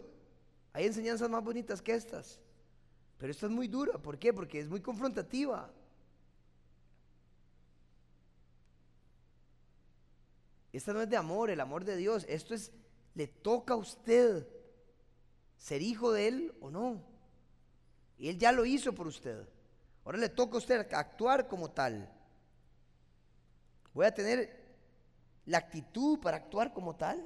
Hay 0.73 0.85
enseñanzas 0.85 1.29
más 1.29 1.43
bonitas 1.43 1.81
que 1.81 1.93
estas. 1.93 2.39
Pero 3.17 3.31
esta 3.31 3.45
es 3.45 3.51
muy 3.51 3.67
dura. 3.67 3.97
¿Por 3.97 4.17
qué? 4.17 4.33
Porque 4.33 4.59
es 4.59 4.69
muy 4.69 4.81
confrontativa. 4.81 5.71
Esta 10.73 10.93
no 10.93 11.01
es 11.01 11.09
de 11.09 11.17
amor, 11.17 11.49
el 11.49 11.59
amor 11.59 11.83
de 11.83 11.97
Dios. 11.97 12.25
Esto 12.29 12.53
es, 12.53 12.71
le 13.13 13.27
toca 13.27 13.73
a 13.73 13.77
usted 13.77 14.47
ser 15.57 15.81
hijo 15.81 16.11
de 16.13 16.27
Él 16.27 16.55
o 16.61 16.71
no. 16.71 17.03
Y 18.17 18.29
Él 18.29 18.37
ya 18.37 18.51
lo 18.51 18.65
hizo 18.65 18.93
por 18.93 19.07
usted. 19.07 19.47
Ahora 20.05 20.17
le 20.17 20.29
toca 20.29 20.55
a 20.55 20.59
usted 20.59 20.87
actuar 20.93 21.47
como 21.47 21.69
tal. 21.69 22.09
Voy 23.93 24.05
a 24.05 24.13
tener 24.13 24.61
la 25.45 25.57
actitud 25.57 26.19
para 26.19 26.37
actuar 26.37 26.73
como 26.73 26.95
tal. 26.95 27.23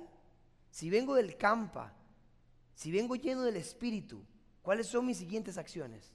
Si 0.75 0.89
vengo 0.89 1.15
del 1.15 1.37
campa, 1.37 1.93
si 2.73 2.91
vengo 2.91 3.15
lleno 3.15 3.43
del 3.43 3.55
Espíritu, 3.55 4.21
¿cuáles 4.61 4.87
son 4.87 5.05
mis 5.05 5.17
siguientes 5.17 5.57
acciones? 5.57 6.11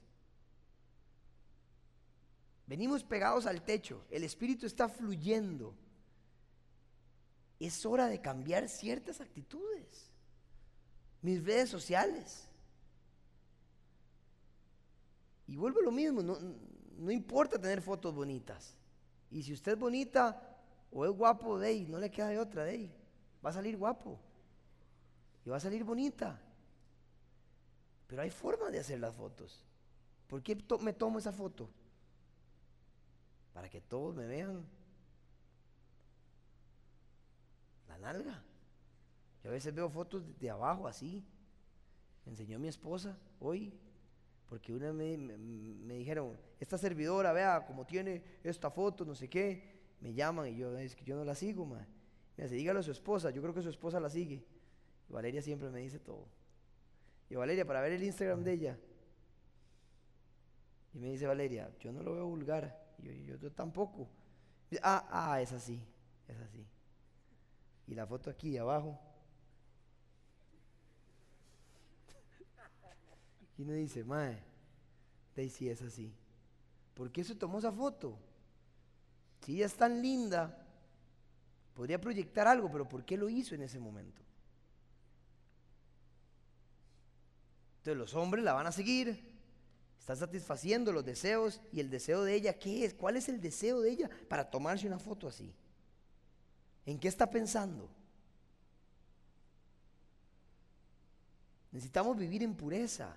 Venimos 2.67 3.03
pegados 3.03 3.47
al 3.47 3.63
techo, 3.63 4.05
el 4.11 4.23
Espíritu 4.23 4.67
está 4.67 4.87
fluyendo. 4.87 5.75
Es 7.59 7.87
hora 7.87 8.07
de 8.09 8.21
cambiar 8.21 8.69
ciertas 8.69 9.23
actitudes. 9.23 10.11
Mis 11.23 11.43
redes 11.43 11.71
sociales. 11.71 12.47
Y 15.47 15.57
vuelvo 15.57 15.81
a 15.81 15.85
lo 15.85 15.91
mismo, 15.91 16.23
no, 16.23 16.37
no 16.99 17.11
importa 17.11 17.59
tener 17.59 17.81
fotos 17.81 18.15
bonitas. 18.15 18.77
Y 19.31 19.43
si 19.43 19.55
usted 19.55 19.73
es 19.73 19.79
bonita 19.79 20.59
o 20.93 21.07
es 21.07 21.13
guapo, 21.13 21.59
de 21.59 21.69
ahí, 21.69 21.87
no 21.87 21.99
le 21.99 22.11
queda 22.11 22.29
de 22.29 22.39
otra, 22.39 22.65
de 22.65 22.73
ahí. 22.73 22.95
Va 23.43 23.49
a 23.49 23.55
salir 23.55 23.79
guapo 23.79 24.21
y 25.45 25.51
va 25.51 25.57
a 25.57 25.61
salir 25.61 25.85
bonita. 25.85 26.41
Pero 28.07 28.23
hay 28.23 28.31
formas 28.31 28.73
de 28.73 28.81
hacer 28.81 28.99
las 28.99 29.15
fotos. 29.15 29.65
¿Por 30.27 30.43
qué 30.43 30.57
me 30.81 30.93
tomo 30.93 31.19
esa 31.19 31.33
foto? 31.33 31.69
Para 33.53 33.69
que 33.69 33.81
todos 33.81 34.15
me 34.15 34.27
vean 34.27 34.65
la 37.89 37.99
nalga. 37.99 38.43
Yo 39.43 39.51
a 39.51 39.53
veces 39.53 39.75
veo 39.75 39.89
fotos 39.89 40.23
de, 40.39 40.51
abajo 40.51 40.87
así. 40.87 41.25
Me 42.25 42.33
enseñó 42.33 42.59
mi 42.59 42.69
esposa 42.69 43.19
hoy. 43.41 43.73
Porque 44.49 44.73
una 44.73 44.93
me, 44.93 45.17
me, 45.17 45.95
dijeron, 45.95 46.37
esta 46.59 46.77
servidora, 46.77 47.33
vea 47.33 47.65
cómo 47.67 47.87
tiene 47.87 48.23
esta 48.43 48.71
foto, 48.71 49.05
no 49.05 49.15
sé 49.15 49.29
qué. 49.29 49.79
Me 50.01 50.13
llaman 50.13 50.49
y 50.49 50.57
yo, 50.57 50.77
es 50.77 50.97
que 50.97 51.05
yo 51.05 51.15
no 51.15 51.25
la 51.25 51.37
sigo, 51.37 51.65
ma. 51.65 51.87
Me 52.37 52.45
dice, 52.45 52.57
dígalo 52.57 52.81
a 52.81 52.83
su 52.83 52.91
esposa, 52.91 53.31
yo 53.31 53.41
creo 53.41 53.55
que 53.55 53.63
su 53.63 53.69
esposa 53.69 54.01
la 54.01 54.11
sigue. 54.11 54.45
Valeria 55.11 55.43
siempre 55.43 55.71
me 55.71 55.81
dice 55.81 55.99
todo. 55.99 56.27
Y 57.29 57.35
Valeria, 57.35 57.65
para 57.65 57.81
ver 57.81 57.93
el 57.93 58.03
Instagram 58.03 58.43
de 58.43 58.53
ella. 58.53 58.79
Y 60.93 60.99
me 60.99 61.09
dice 61.09 61.27
Valeria, 61.27 61.71
yo 61.81 61.93
no 61.93 62.03
lo 62.03 62.15
veo 62.15 62.27
vulgar. 62.27 62.95
Y 62.99 63.25
yo, 63.25 63.37
yo, 63.37 63.53
tampoco. 63.53 64.09
ah, 64.83 65.07
ah, 65.11 65.41
es 65.41 65.53
así, 65.53 65.81
es 66.27 66.39
así. 66.41 66.67
Y 67.87 67.95
la 67.95 68.07
foto 68.07 68.31
aquí 68.31 68.57
abajo. 68.57 68.99
Y 73.57 73.63
uno 73.63 73.73
dice, 73.73 74.05
mae, 74.05 74.39
Daisy 75.37 75.69
es 75.69 75.83
así. 75.83 76.13
¿Por 76.95 77.13
qué 77.13 77.23
se 77.23 77.35
tomó 77.35 77.59
esa 77.59 77.73
foto? 77.73 78.19
Si 79.41 79.57
ella 79.57 79.67
es 79.67 79.75
tan 79.75 80.01
linda, 80.01 80.67
podría 81.75 82.01
proyectar 82.01 82.47
algo, 82.47 82.71
pero 82.71 82.89
¿por 82.89 83.05
qué 83.05 83.17
lo 83.17 83.29
hizo 83.29 83.55
en 83.55 83.63
ese 83.63 83.79
momento? 83.79 84.23
Entonces 87.81 87.97
los 87.97 88.15
hombres 88.15 88.45
la 88.45 88.53
van 88.53 88.67
a 88.67 88.73
seguir, 88.73 89.31
Está 90.01 90.17
satisfaciendo 90.17 90.93
los 90.93 91.05
deseos 91.05 91.61
y 91.71 91.79
el 91.79 91.91
deseo 91.91 92.25
de 92.25 92.35
ella, 92.35 92.59
¿qué 92.59 92.85
es? 92.85 92.95
¿Cuál 92.95 93.17
es 93.17 93.29
el 93.29 93.41
deseo 93.41 93.81
de 93.81 93.93
ella 93.93 94.11
para 94.29 94.51
tomarse 94.51 94.87
una 94.87 94.99
foto 94.99 95.29
así? 95.29 95.55
¿En 96.87 96.99
qué 96.99 97.07
está 97.07 97.31
pensando? 97.31 97.89
Necesitamos 101.71 102.17
vivir 102.17 102.43
en 102.43 102.57
pureza. 102.57 103.17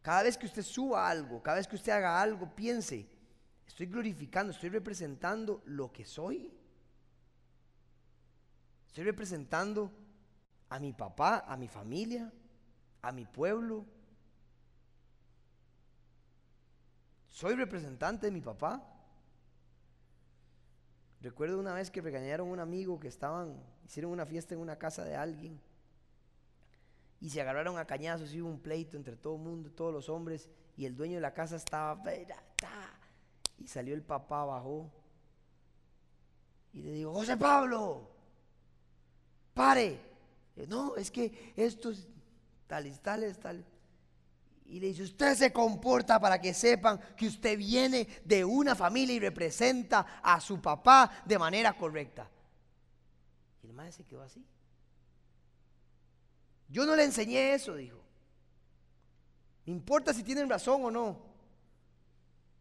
Cada 0.00 0.22
vez 0.22 0.38
que 0.38 0.46
usted 0.46 0.62
suba 0.62 1.10
algo, 1.10 1.42
cada 1.42 1.58
vez 1.58 1.66
que 1.66 1.76
usted 1.76 1.92
haga 1.92 2.22
algo, 2.22 2.54
piense, 2.54 3.06
estoy 3.66 3.86
glorificando, 3.86 4.52
estoy 4.52 4.70
representando 4.70 5.62
lo 5.66 5.92
que 5.92 6.04
soy. 6.04 6.50
Estoy 8.86 9.04
representando 9.04 9.92
a 10.70 10.78
mi 10.78 10.92
papá, 10.92 11.44
a 11.46 11.56
mi 11.56 11.68
familia, 11.68 12.32
a 13.02 13.10
mi 13.10 13.24
pueblo. 13.24 13.84
Soy 17.28 17.56
representante 17.56 18.26
de 18.26 18.32
mi 18.32 18.40
papá. 18.40 18.80
Recuerdo 21.20 21.58
una 21.58 21.74
vez 21.74 21.90
que 21.90 22.00
regañaron 22.00 22.48
a 22.48 22.52
un 22.52 22.60
amigo 22.60 23.00
que 23.00 23.08
estaban, 23.08 23.60
hicieron 23.84 24.12
una 24.12 24.26
fiesta 24.26 24.54
en 24.54 24.60
una 24.60 24.76
casa 24.76 25.04
de 25.04 25.16
alguien 25.16 25.60
y 27.20 27.30
se 27.30 27.40
agarraron 27.40 27.78
a 27.78 27.84
cañazos 27.84 28.32
y 28.32 28.40
hubo 28.40 28.50
un 28.50 28.60
pleito 28.60 28.96
entre 28.96 29.16
todo 29.16 29.36
el 29.36 29.42
mundo, 29.42 29.70
todos 29.70 29.92
los 29.92 30.08
hombres, 30.08 30.48
y 30.76 30.86
el 30.86 30.96
dueño 30.96 31.16
de 31.16 31.20
la 31.20 31.34
casa 31.34 31.54
estaba, 31.54 32.02
y 33.58 33.68
salió 33.68 33.94
el 33.94 34.02
papá, 34.02 34.44
bajó, 34.44 34.90
y 36.72 36.82
le 36.82 36.92
dijo, 36.92 37.12
José 37.12 37.36
Pablo, 37.36 38.10
pare. 39.54 40.00
no, 40.66 40.96
es 40.96 41.12
que 41.12 41.52
estos 41.54 42.08
Y 44.66 44.80
le 44.80 44.86
dice, 44.88 45.02
usted 45.02 45.34
se 45.34 45.52
comporta 45.52 46.18
para 46.18 46.40
que 46.40 46.54
sepan 46.54 46.98
que 47.16 47.26
usted 47.26 47.58
viene 47.58 48.06
de 48.24 48.44
una 48.44 48.74
familia 48.74 49.16
y 49.16 49.20
representa 49.20 50.20
a 50.22 50.40
su 50.40 50.60
papá 50.60 51.22
de 51.26 51.38
manera 51.38 51.76
correcta. 51.76 52.30
Y 53.62 53.66
el 53.66 53.72
madre 53.74 53.92
se 53.92 54.04
quedó 54.04 54.22
así. 54.22 54.44
Yo 56.68 56.86
no 56.86 56.96
le 56.96 57.04
enseñé 57.04 57.52
eso, 57.52 57.74
dijo. 57.74 58.02
Me 59.66 59.72
importa 59.72 60.14
si 60.14 60.22
tienen 60.22 60.48
razón 60.48 60.84
o 60.84 60.90
no. 60.90 61.20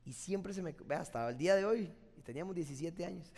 Y 0.06 0.14
siempre 0.14 0.54
se 0.54 0.62
me... 0.62 0.76
Hasta 0.90 1.30
el 1.30 1.38
día 1.38 1.56
de 1.56 1.66
hoy, 1.66 1.94
y 2.18 2.22
teníamos 2.22 2.56
17 2.56 3.06
años. 3.06 3.32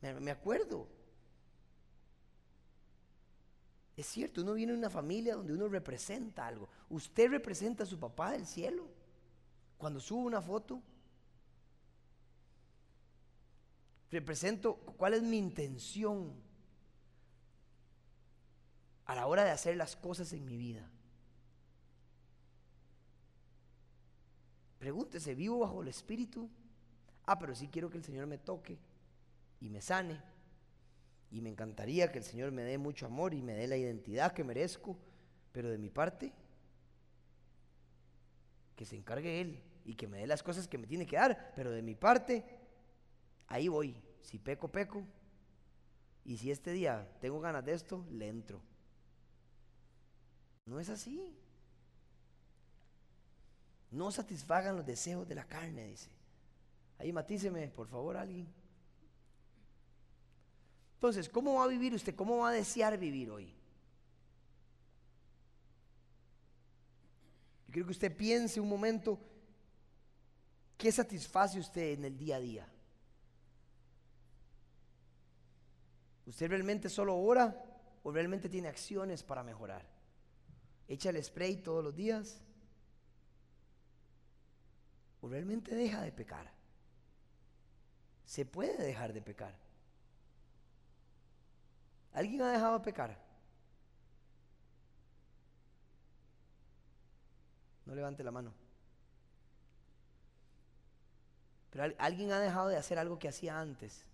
me, 0.20 0.30
acuerdo. 0.30 0.88
Es 3.98 4.06
cierto, 4.06 4.42
uno 4.42 4.54
viene 4.54 4.70
de 4.70 4.78
una 4.78 4.90
familia 4.90 5.34
donde 5.34 5.52
uno 5.52 5.66
representa 5.66 6.46
algo. 6.46 6.68
Usted 6.88 7.30
representa 7.30 7.82
a 7.82 7.86
su 7.86 7.98
papá 7.98 8.30
del 8.30 8.46
cielo. 8.46 8.86
Cuando 9.76 9.98
subo 9.98 10.20
una 10.20 10.40
foto, 10.40 10.80
represento 14.12 14.76
cuál 14.76 15.14
es 15.14 15.22
mi 15.24 15.36
intención 15.36 16.32
a 19.04 19.16
la 19.16 19.26
hora 19.26 19.42
de 19.42 19.50
hacer 19.50 19.76
las 19.76 19.96
cosas 19.96 20.32
en 20.32 20.44
mi 20.44 20.56
vida. 20.56 20.88
Pregúntese, 24.78 25.34
¿vivo 25.34 25.58
bajo 25.58 25.82
el 25.82 25.88
Espíritu? 25.88 26.48
Ah, 27.26 27.36
pero 27.36 27.52
sí 27.56 27.66
quiero 27.66 27.90
que 27.90 27.98
el 27.98 28.04
Señor 28.04 28.28
me 28.28 28.38
toque 28.38 28.78
y 29.60 29.68
me 29.68 29.80
sane. 29.80 30.22
Y 31.30 31.40
me 31.40 31.50
encantaría 31.50 32.10
que 32.10 32.18
el 32.18 32.24
Señor 32.24 32.52
me 32.52 32.62
dé 32.62 32.78
mucho 32.78 33.06
amor 33.06 33.34
y 33.34 33.42
me 33.42 33.54
dé 33.54 33.66
la 33.66 33.76
identidad 33.76 34.32
que 34.32 34.44
merezco. 34.44 34.96
Pero 35.52 35.68
de 35.68 35.78
mi 35.78 35.90
parte, 35.90 36.32
que 38.76 38.84
se 38.84 38.96
encargue 38.96 39.40
Él 39.40 39.62
y 39.84 39.94
que 39.94 40.06
me 40.06 40.18
dé 40.18 40.26
las 40.26 40.42
cosas 40.42 40.68
que 40.68 40.78
me 40.78 40.86
tiene 40.86 41.06
que 41.06 41.16
dar. 41.16 41.52
Pero 41.54 41.70
de 41.70 41.82
mi 41.82 41.94
parte, 41.94 42.44
ahí 43.46 43.68
voy. 43.68 43.96
Si 44.20 44.38
peco, 44.38 44.68
peco. 44.68 45.04
Y 46.24 46.36
si 46.36 46.50
este 46.50 46.72
día 46.72 47.10
tengo 47.20 47.40
ganas 47.40 47.64
de 47.64 47.72
esto, 47.72 48.06
le 48.10 48.28
entro. 48.28 48.60
No 50.66 50.78
es 50.78 50.88
así. 50.90 51.34
No 53.90 54.10
satisfagan 54.10 54.76
los 54.76 54.84
deseos 54.84 55.26
de 55.26 55.34
la 55.34 55.46
carne, 55.46 55.86
dice. 55.86 56.10
Ahí 56.98 57.12
matíceme, 57.12 57.68
por 57.68 57.88
favor, 57.88 58.16
alguien. 58.16 58.46
Entonces, 60.98 61.28
¿cómo 61.28 61.54
va 61.54 61.64
a 61.64 61.68
vivir 61.68 61.94
usted? 61.94 62.14
¿Cómo 62.14 62.38
va 62.38 62.50
a 62.50 62.52
desear 62.52 62.98
vivir 62.98 63.30
hoy? 63.30 63.46
Yo 67.66 67.72
quiero 67.72 67.86
que 67.86 67.92
usted 67.92 68.16
piense 68.16 68.60
un 68.60 68.68
momento 68.68 69.18
qué 70.76 70.90
satisface 70.90 71.58
usted 71.58 71.92
en 71.92 72.04
el 72.04 72.18
día 72.18 72.36
a 72.36 72.40
día. 72.40 72.68
¿Usted 76.26 76.48
realmente 76.48 76.88
solo 76.88 77.16
ora 77.16 77.64
o 78.02 78.10
realmente 78.10 78.48
tiene 78.48 78.68
acciones 78.68 79.22
para 79.22 79.42
mejorar? 79.42 79.98
echa 80.88 81.10
el 81.10 81.22
spray 81.22 81.56
todos 81.56 81.84
los 81.84 81.94
días, 81.94 82.40
o 85.20 85.28
realmente 85.28 85.74
deja 85.74 86.00
de 86.00 86.12
pecar. 86.12 86.50
Se 88.24 88.46
puede 88.46 88.82
dejar 88.82 89.12
de 89.12 89.20
pecar. 89.20 89.54
¿Alguien 92.18 92.42
ha 92.42 92.50
dejado 92.50 92.80
de 92.80 92.84
pecar? 92.84 93.16
No 97.86 97.94
levante 97.94 98.24
la 98.24 98.32
mano. 98.32 98.52
Pero 101.70 101.94
alguien 101.96 102.32
ha 102.32 102.40
dejado 102.40 102.70
de 102.70 102.76
hacer 102.76 102.98
algo 102.98 103.20
que 103.20 103.28
hacía 103.28 103.60
antes. 103.60 104.04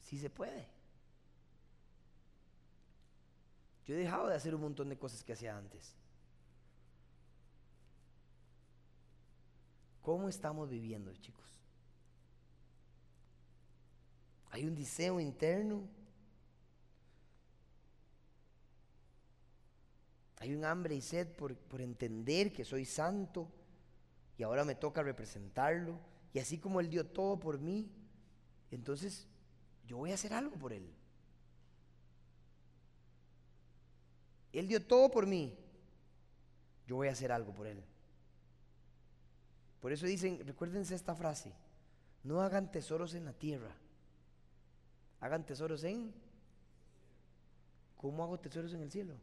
Sí 0.00 0.18
se 0.18 0.30
puede. 0.30 0.66
Yo 3.84 3.94
he 3.94 3.98
dejado 3.98 4.28
de 4.28 4.36
hacer 4.36 4.54
un 4.54 4.62
montón 4.62 4.88
de 4.88 4.96
cosas 4.96 5.22
que 5.22 5.34
hacía 5.34 5.54
antes. 5.54 5.94
¿Cómo 10.02 10.28
estamos 10.28 10.68
viviendo, 10.68 11.14
chicos? 11.14 11.46
Hay 14.50 14.64
un 14.66 14.74
deseo 14.74 15.20
interno. 15.20 15.88
Hay 20.38 20.54
un 20.54 20.64
hambre 20.64 20.96
y 20.96 21.00
sed 21.00 21.28
por, 21.28 21.56
por, 21.56 21.80
entender 21.80 22.52
que 22.52 22.64
soy 22.64 22.84
santo 22.84 23.48
y 24.36 24.42
ahora 24.42 24.64
me 24.64 24.74
toca 24.74 25.02
representarlo. 25.02 26.00
Y 26.34 26.40
así 26.40 26.58
como 26.58 26.80
Él 26.80 26.90
dio 26.90 27.06
todo 27.06 27.38
por 27.38 27.60
mí, 27.60 27.88
entonces 28.72 29.28
yo 29.86 29.98
voy 29.98 30.10
a 30.10 30.14
hacer 30.14 30.34
algo 30.34 30.56
por 30.56 30.72
Él. 30.72 30.92
Él 34.52 34.66
dio 34.66 34.84
todo 34.84 35.10
por 35.12 35.26
mí. 35.26 35.56
Yo 36.88 36.96
voy 36.96 37.06
a 37.06 37.12
hacer 37.12 37.30
algo 37.30 37.54
por 37.54 37.68
Él. 37.68 37.84
Por 39.82 39.90
eso 39.90 40.06
dicen, 40.06 40.38
recuérdense 40.46 40.94
esta 40.94 41.16
frase, 41.16 41.52
no 42.22 42.40
hagan 42.40 42.70
tesoros 42.70 43.14
en 43.14 43.24
la 43.24 43.32
tierra, 43.32 43.74
hagan 45.20 45.44
tesoros 45.44 45.82
en... 45.82 46.14
¿Cómo 47.96 48.22
hago 48.22 48.38
tesoros 48.38 48.72
en 48.74 48.80
el 48.80 48.92
cielo? 48.92 49.16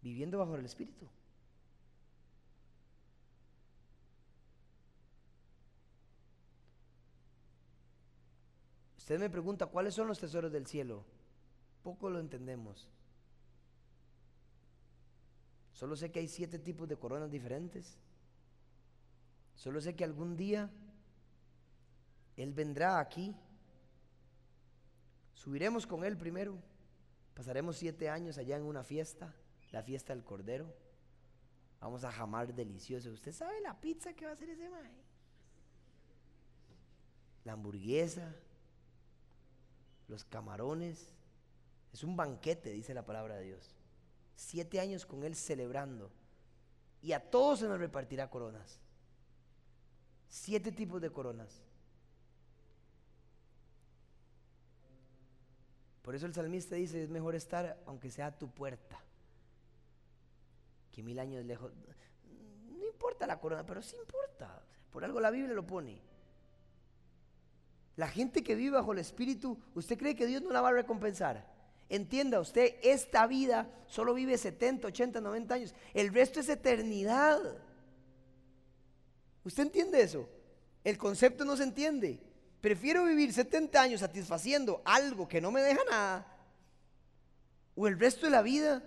Viviendo 0.00 0.38
bajo 0.38 0.56
el 0.56 0.64
Espíritu. 0.64 1.06
Usted 8.96 9.20
me 9.20 9.28
pregunta, 9.28 9.66
¿cuáles 9.66 9.94
son 9.94 10.08
los 10.08 10.18
tesoros 10.18 10.50
del 10.50 10.66
cielo? 10.66 11.04
Poco 11.82 12.08
lo 12.08 12.20
entendemos. 12.20 12.88
Solo 15.76 15.94
sé 15.94 16.10
que 16.10 16.20
hay 16.20 16.28
siete 16.28 16.58
tipos 16.58 16.88
de 16.88 16.96
coronas 16.96 17.30
diferentes. 17.30 17.98
Solo 19.56 19.78
sé 19.78 19.94
que 19.94 20.04
algún 20.04 20.34
día 20.34 20.70
Él 22.34 22.54
vendrá 22.54 22.98
aquí. 22.98 23.36
Subiremos 25.34 25.86
con 25.86 26.02
Él 26.02 26.16
primero. 26.16 26.56
Pasaremos 27.34 27.76
siete 27.76 28.08
años 28.08 28.38
allá 28.38 28.56
en 28.56 28.62
una 28.62 28.84
fiesta, 28.84 29.34
la 29.70 29.82
fiesta 29.82 30.14
del 30.14 30.24
Cordero. 30.24 30.74
Vamos 31.78 32.04
a 32.04 32.10
jamar 32.10 32.54
delicioso. 32.54 33.10
¿Usted 33.10 33.32
sabe 33.32 33.60
la 33.60 33.78
pizza 33.78 34.14
que 34.14 34.24
va 34.24 34.30
a 34.30 34.34
hacer 34.34 34.48
ese 34.48 34.70
mae? 34.70 35.04
La 37.44 37.52
hamburguesa, 37.52 38.34
los 40.08 40.24
camarones. 40.24 41.12
Es 41.92 42.02
un 42.02 42.16
banquete, 42.16 42.70
dice 42.70 42.94
la 42.94 43.04
palabra 43.04 43.36
de 43.36 43.44
Dios. 43.44 43.75
Siete 44.36 44.78
años 44.78 45.04
con 45.04 45.24
Él 45.24 45.34
celebrando. 45.34 46.12
Y 47.02 47.12
a 47.12 47.30
todos 47.30 47.60
se 47.60 47.68
nos 47.68 47.80
repartirá 47.80 48.30
coronas. 48.30 48.78
Siete 50.28 50.70
tipos 50.70 51.00
de 51.00 51.10
coronas. 51.10 51.62
Por 56.02 56.14
eso 56.14 56.26
el 56.26 56.34
salmista 56.34 56.76
dice, 56.76 57.02
es 57.02 57.08
mejor 57.08 57.34
estar 57.34 57.82
aunque 57.84 58.12
sea 58.12 58.26
a 58.26 58.38
tu 58.38 58.48
puerta, 58.48 59.02
que 60.92 61.02
mil 61.02 61.18
años 61.18 61.44
lejos. 61.44 61.72
No 62.68 62.86
importa 62.86 63.26
la 63.26 63.40
corona, 63.40 63.66
pero 63.66 63.82
sí 63.82 63.96
importa. 63.96 64.62
Por 64.92 65.04
algo 65.04 65.18
la 65.18 65.32
Biblia 65.32 65.52
lo 65.52 65.66
pone. 65.66 66.00
La 67.96 68.06
gente 68.06 68.44
que 68.44 68.54
vive 68.54 68.76
bajo 68.76 68.92
el 68.92 68.98
Espíritu, 68.98 69.58
¿usted 69.74 69.98
cree 69.98 70.14
que 70.14 70.26
Dios 70.26 70.42
no 70.42 70.50
la 70.50 70.60
va 70.60 70.68
a 70.68 70.74
recompensar? 70.74 71.55
Entienda 71.88 72.40
usted, 72.40 72.74
esta 72.82 73.26
vida 73.26 73.70
solo 73.86 74.14
vive 74.14 74.36
70, 74.36 74.88
80, 74.88 75.20
90 75.20 75.54
años. 75.54 75.74
El 75.94 76.12
resto 76.12 76.40
es 76.40 76.48
eternidad. 76.48 77.40
¿Usted 79.44 79.62
entiende 79.62 80.02
eso? 80.02 80.28
El 80.82 80.98
concepto 80.98 81.44
no 81.44 81.56
se 81.56 81.62
entiende. 81.62 82.20
Prefiero 82.60 83.04
vivir 83.04 83.32
70 83.32 83.80
años 83.80 84.00
satisfaciendo 84.00 84.82
algo 84.84 85.28
que 85.28 85.40
no 85.40 85.52
me 85.52 85.62
deja 85.62 85.84
nada. 85.88 86.36
O 87.76 87.86
el 87.86 87.98
resto 87.98 88.26
de 88.26 88.30
la 88.30 88.42
vida 88.42 88.82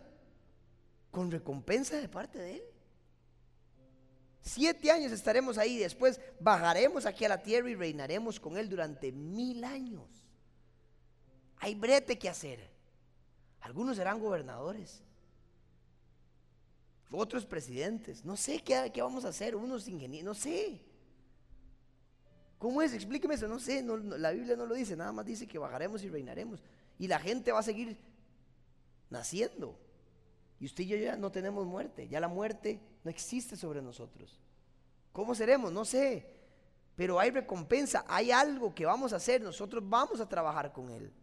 con 1.11 1.31
recompensa 1.31 1.95
de 1.95 2.09
parte 2.09 2.39
de 2.39 2.55
Él. 2.55 2.63
Siete 4.41 4.91
años 4.91 5.11
estaremos 5.11 5.57
ahí, 5.57 5.77
después 5.77 6.19
bajaremos 6.39 7.05
aquí 7.05 7.23
a 7.23 7.29
la 7.29 7.41
tierra 7.41 7.69
y 7.69 7.75
reinaremos 7.75 8.39
con 8.39 8.57
Él 8.57 8.67
durante 8.67 9.11
mil 9.11 9.63
años. 9.63 10.09
Hay 11.57 11.75
brete 11.75 12.17
que 12.17 12.29
hacer. 12.29 12.78
Algunos 13.61 13.97
serán 13.97 14.19
gobernadores, 14.19 15.01
otros 17.11 17.45
presidentes. 17.45 18.23
No 18.23 18.35
sé 18.37 18.59
qué, 18.61 18.91
vamos 19.01 19.25
a 19.25 19.29
hacer, 19.29 19.55
unos 19.55 19.87
ingenieros, 19.87 20.25
no 20.25 20.33
sé. 20.33 20.81
¿Cómo 22.57 22.81
es? 22.81 22.93
Explíqueme 22.93 23.35
eso, 23.35 23.47
no 23.47 23.59
sé, 23.59 23.83
la 23.83 24.31
Biblia 24.31 24.55
no 24.55 24.65
lo 24.65 24.75
dice, 24.75 24.95
nada 24.95 25.11
más 25.11 25.25
dice 25.25 25.47
que 25.47 25.57
bajaremos 25.57 26.03
y 26.03 26.09
reinaremos. 26.09 26.61
Y 26.97 27.07
la 27.07 27.19
gente 27.19 27.51
va 27.51 27.59
a 27.59 27.63
seguir 27.63 27.97
naciendo. 29.09 29.79
Y 30.59 30.65
usted 30.65 30.83
y 30.83 30.87
yo 30.87 30.97
ya 30.97 31.15
no 31.15 31.31
tenemos 31.31 31.65
muerte, 31.65 32.07
ya 32.09 32.19
la 32.19 32.27
muerte 32.27 32.81
no 33.03 33.09
existe 33.09 33.55
sobre 33.55 33.81
nosotros. 33.81 34.39
¿Cómo 35.13 35.33
seremos? 35.33 35.71
No 35.71 35.85
sé. 35.85 36.35
Pero 36.97 37.17
hay 37.17 37.31
recompensa, 37.31 38.03
hay 38.09 38.31
algo 38.31 38.75
que 38.75 38.85
vamos 38.85 39.13
a 39.13 39.15
hacer, 39.15 39.41
nosotros 39.41 39.81
vamos 39.87 40.19
a 40.19 40.27
trabajar 40.27 40.73
con 40.73 40.89
Él. 40.89 41.13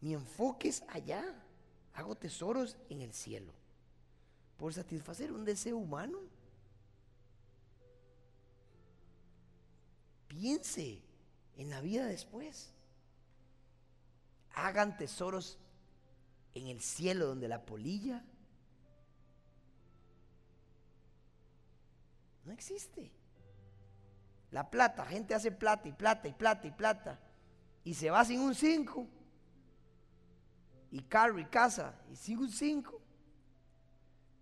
Mi 0.00 0.14
enfoque 0.14 0.68
es 0.68 0.82
allá. 0.88 1.24
Hago 1.94 2.14
tesoros 2.14 2.76
en 2.88 3.02
el 3.02 3.12
cielo. 3.12 3.52
Por 4.56 4.72
satisfacer 4.72 5.32
un 5.32 5.44
deseo 5.44 5.76
humano. 5.76 6.18
Piense 10.28 11.02
en 11.56 11.70
la 11.70 11.80
vida 11.80 12.06
después. 12.06 12.72
Hagan 14.54 14.96
tesoros 14.96 15.58
en 16.54 16.68
el 16.68 16.80
cielo 16.80 17.26
donde 17.26 17.48
la 17.48 17.64
polilla 17.64 18.24
no 22.44 22.52
existe. 22.52 23.10
La 24.50 24.68
plata, 24.70 25.04
gente 25.06 25.34
hace 25.34 25.52
plata 25.52 25.88
y 25.88 25.92
plata 25.92 26.26
y 26.26 26.32
plata 26.32 26.66
y 26.66 26.70
plata 26.72 27.20
y 27.84 27.94
se 27.94 28.10
va 28.10 28.24
sin 28.24 28.40
un 28.40 28.54
5 28.54 29.06
y 30.90 31.02
carro 31.02 31.38
casa 31.44 31.94
y 32.10 32.16
sin 32.16 32.38
un 32.38 32.50
5. 32.50 33.00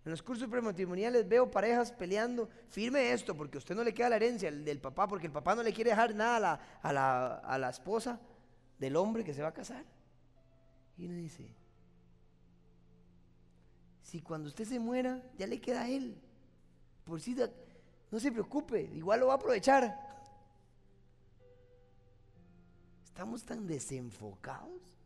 En 0.05 0.11
los 0.11 0.23
cursos 0.23 0.49
prematrimoniales 0.49 1.29
veo 1.29 1.51
parejas 1.51 1.93
peleando, 1.93 2.49
firme 2.69 3.13
esto 3.13 3.37
porque 3.37 3.59
a 3.59 3.61
usted 3.61 3.75
no 3.75 3.85
le 3.85 3.93
queda 3.93 4.09
la 4.09 4.17
herencia 4.17 4.51
del 4.51 4.81
papá, 4.81 5.07
porque 5.07 5.27
el 5.27 5.33
papá 5.33 5.55
no 5.55 5.63
le 5.63 5.73
quiere 5.73 5.91
dejar 5.91 6.15
nada 6.15 6.79
a 6.81 6.93
la, 6.93 7.35
a 7.35 7.59
la 7.59 7.69
esposa 7.69 8.19
del 8.79 8.97
hombre 8.97 9.25
que 9.25 9.35
se 9.35 9.43
va 9.43 9.49
a 9.49 9.55
casar. 9.55 9.85
Y 10.97 11.05
uno 11.05 11.15
dice, 11.15 11.55
si 14.03 14.23
cuando 14.23 14.49
usted 14.49 14.65
se 14.65 14.81
muera, 14.81 15.23
ya 15.37 15.47
le 15.47 15.61
queda 15.61 15.83
a 15.83 15.89
él. 15.89 16.19
Por 17.05 17.21
si 17.21 17.37
no 18.11 18.19
se 18.19 18.33
preocupe, 18.33 18.81
igual 18.95 19.21
lo 19.21 19.27
va 19.27 19.35
a 19.35 19.37
aprovechar. 19.37 19.95
Estamos 23.05 23.45
tan 23.45 23.67
desenfocados. 23.67 24.99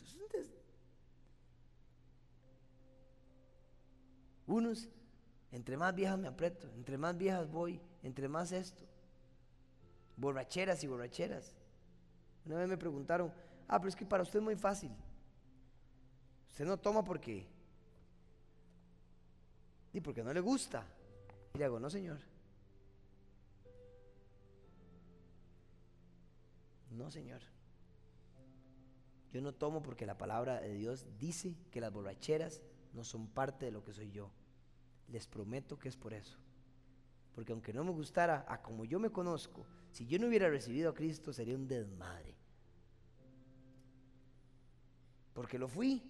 Entonces, 0.00 0.50
unos, 4.48 4.88
entre 5.52 5.76
más 5.76 5.94
viejas 5.94 6.18
me 6.18 6.26
aprieto, 6.26 6.68
entre 6.74 6.98
más 6.98 7.16
viejas 7.16 7.48
voy, 7.50 7.80
entre 8.02 8.28
más 8.28 8.50
esto. 8.50 8.82
Borracheras 10.16 10.82
y 10.82 10.88
borracheras. 10.88 11.54
Una 12.44 12.56
vez 12.56 12.68
me 12.68 12.76
preguntaron, 12.76 13.32
ah, 13.68 13.78
pero 13.78 13.90
es 13.90 13.94
que 13.94 14.06
para 14.06 14.22
usted 14.22 14.40
es 14.40 14.44
muy 14.44 14.56
fácil. 14.56 14.90
Usted 16.50 16.64
no 16.64 16.78
toma 16.78 17.04
porque. 17.04 17.46
Y 19.92 20.00
porque 20.00 20.24
no 20.24 20.32
le 20.32 20.40
gusta. 20.40 20.84
Y 21.54 21.58
le 21.58 21.64
hago, 21.64 21.78
no, 21.78 21.88
señor. 21.88 22.18
No, 26.90 27.10
señor. 27.10 27.42
Yo 29.30 29.42
no 29.42 29.52
tomo 29.52 29.82
porque 29.82 30.06
la 30.06 30.16
palabra 30.16 30.60
de 30.60 30.72
Dios 30.72 31.06
dice 31.18 31.54
que 31.70 31.80
las 31.80 31.92
borracheras 31.92 32.62
no 32.98 33.04
son 33.04 33.28
parte 33.28 33.66
de 33.66 33.70
lo 33.70 33.84
que 33.84 33.92
soy 33.92 34.10
yo. 34.10 34.28
Les 35.06 35.28
prometo 35.28 35.78
que 35.78 35.88
es 35.88 35.96
por 35.96 36.12
eso. 36.12 36.36
Porque 37.32 37.52
aunque 37.52 37.72
no 37.72 37.84
me 37.84 37.92
gustara 37.92 38.44
a 38.48 38.60
como 38.60 38.84
yo 38.84 38.98
me 38.98 39.10
conozco, 39.10 39.64
si 39.92 40.04
yo 40.04 40.18
no 40.18 40.26
hubiera 40.26 40.50
recibido 40.50 40.90
a 40.90 40.94
Cristo 40.94 41.32
sería 41.32 41.54
un 41.54 41.68
desmadre. 41.68 42.34
Porque 45.32 45.60
lo 45.60 45.68
fui. 45.68 46.02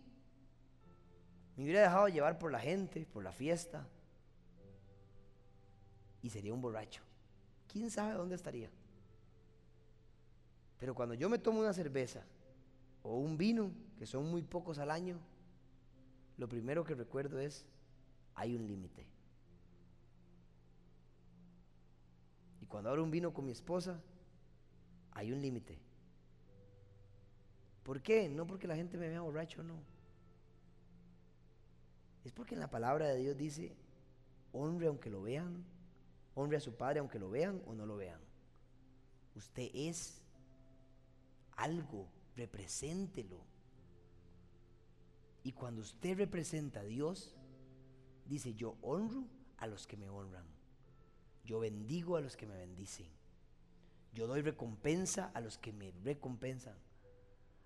Me 1.56 1.64
hubiera 1.64 1.82
dejado 1.82 2.08
llevar 2.08 2.38
por 2.38 2.50
la 2.50 2.58
gente, 2.58 3.04
por 3.04 3.22
la 3.22 3.32
fiesta. 3.32 3.86
Y 6.22 6.30
sería 6.30 6.54
un 6.54 6.62
borracho. 6.62 7.02
¿Quién 7.70 7.90
sabe 7.90 8.14
dónde 8.14 8.34
estaría? 8.34 8.70
Pero 10.78 10.94
cuando 10.94 11.14
yo 11.14 11.28
me 11.28 11.38
tomo 11.38 11.60
una 11.60 11.74
cerveza 11.74 12.24
o 13.02 13.18
un 13.18 13.36
vino, 13.36 13.72
que 13.98 14.06
son 14.06 14.30
muy 14.30 14.42
pocos 14.42 14.78
al 14.78 14.90
año, 14.90 15.20
lo 16.38 16.48
primero 16.48 16.84
que 16.84 16.94
recuerdo 16.94 17.40
es, 17.40 17.66
hay 18.34 18.54
un 18.54 18.66
límite. 18.66 19.04
Y 22.60 22.66
cuando 22.66 22.88
abro 22.88 23.02
un 23.02 23.10
vino 23.10 23.34
con 23.34 23.44
mi 23.44 23.52
esposa, 23.52 24.00
hay 25.10 25.32
un 25.32 25.42
límite. 25.42 25.78
¿Por 27.82 28.00
qué? 28.00 28.28
No 28.28 28.46
porque 28.46 28.68
la 28.68 28.76
gente 28.76 28.96
me 28.96 29.08
vea 29.08 29.20
borracho, 29.20 29.62
no. 29.64 29.80
Es 32.24 32.32
porque 32.32 32.54
en 32.54 32.60
la 32.60 32.70
palabra 32.70 33.08
de 33.08 33.16
Dios 33.16 33.36
dice, 33.36 33.74
honre 34.52 34.86
aunque 34.86 35.10
lo 35.10 35.22
vean, 35.22 35.64
honre 36.34 36.58
a 36.58 36.60
su 36.60 36.76
padre 36.76 37.00
aunque 37.00 37.18
lo 37.18 37.30
vean 37.30 37.60
o 37.66 37.74
no 37.74 37.84
lo 37.84 37.96
vean. 37.96 38.20
Usted 39.34 39.70
es 39.74 40.22
algo, 41.56 42.06
represéntelo. 42.36 43.40
Y 45.42 45.52
cuando 45.52 45.82
usted 45.82 46.18
representa 46.18 46.80
a 46.80 46.84
Dios, 46.84 47.34
dice, 48.26 48.54
yo 48.54 48.76
honro 48.82 49.26
a 49.56 49.66
los 49.66 49.86
que 49.86 49.96
me 49.96 50.08
honran. 50.08 50.46
Yo 51.44 51.60
bendigo 51.60 52.16
a 52.16 52.20
los 52.20 52.36
que 52.36 52.46
me 52.46 52.56
bendicen. 52.56 53.08
Yo 54.12 54.26
doy 54.26 54.42
recompensa 54.42 55.30
a 55.34 55.40
los 55.40 55.58
que 55.58 55.72
me 55.72 55.92
recompensan. 56.02 56.76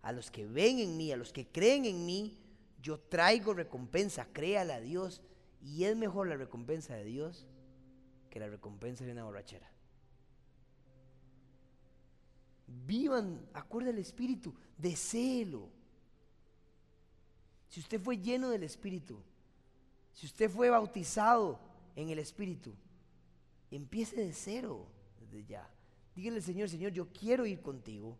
A 0.02 0.12
los 0.12 0.30
que 0.30 0.46
ven 0.46 0.78
en 0.78 0.96
mí, 0.96 1.12
a 1.12 1.16
los 1.16 1.32
que 1.32 1.46
creen 1.48 1.84
en 1.84 2.04
mí, 2.04 2.38
yo 2.82 2.98
traigo 2.98 3.54
recompensa, 3.54 4.26
créale 4.32 4.72
a 4.72 4.80
Dios. 4.80 5.22
Y 5.60 5.84
es 5.84 5.96
mejor 5.96 6.28
la 6.28 6.36
recompensa 6.36 6.94
de 6.94 7.04
Dios 7.04 7.46
que 8.30 8.40
la 8.40 8.48
recompensa 8.48 9.04
de 9.04 9.12
una 9.12 9.24
borrachera. 9.24 9.70
Vivan, 12.66 13.46
acuerde 13.52 13.90
el 13.90 13.98
Espíritu, 13.98 14.54
deséelo. 14.78 15.68
Si 17.72 17.80
usted 17.80 17.98
fue 17.98 18.18
lleno 18.18 18.50
del 18.50 18.64
Espíritu, 18.64 19.18
si 20.12 20.26
usted 20.26 20.50
fue 20.50 20.68
bautizado 20.68 21.58
en 21.96 22.10
el 22.10 22.18
Espíritu, 22.18 22.74
empiece 23.70 24.14
de 24.16 24.34
cero 24.34 24.86
desde 25.18 25.46
ya. 25.46 25.70
Dígale 26.14 26.42
Señor, 26.42 26.68
Señor, 26.68 26.92
yo 26.92 27.08
quiero 27.14 27.46
ir 27.46 27.62
contigo. 27.62 28.18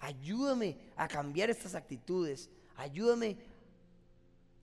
Ayúdame 0.00 0.76
a 0.96 1.08
cambiar 1.08 1.48
estas 1.48 1.74
actitudes. 1.74 2.50
Ayúdame 2.76 3.38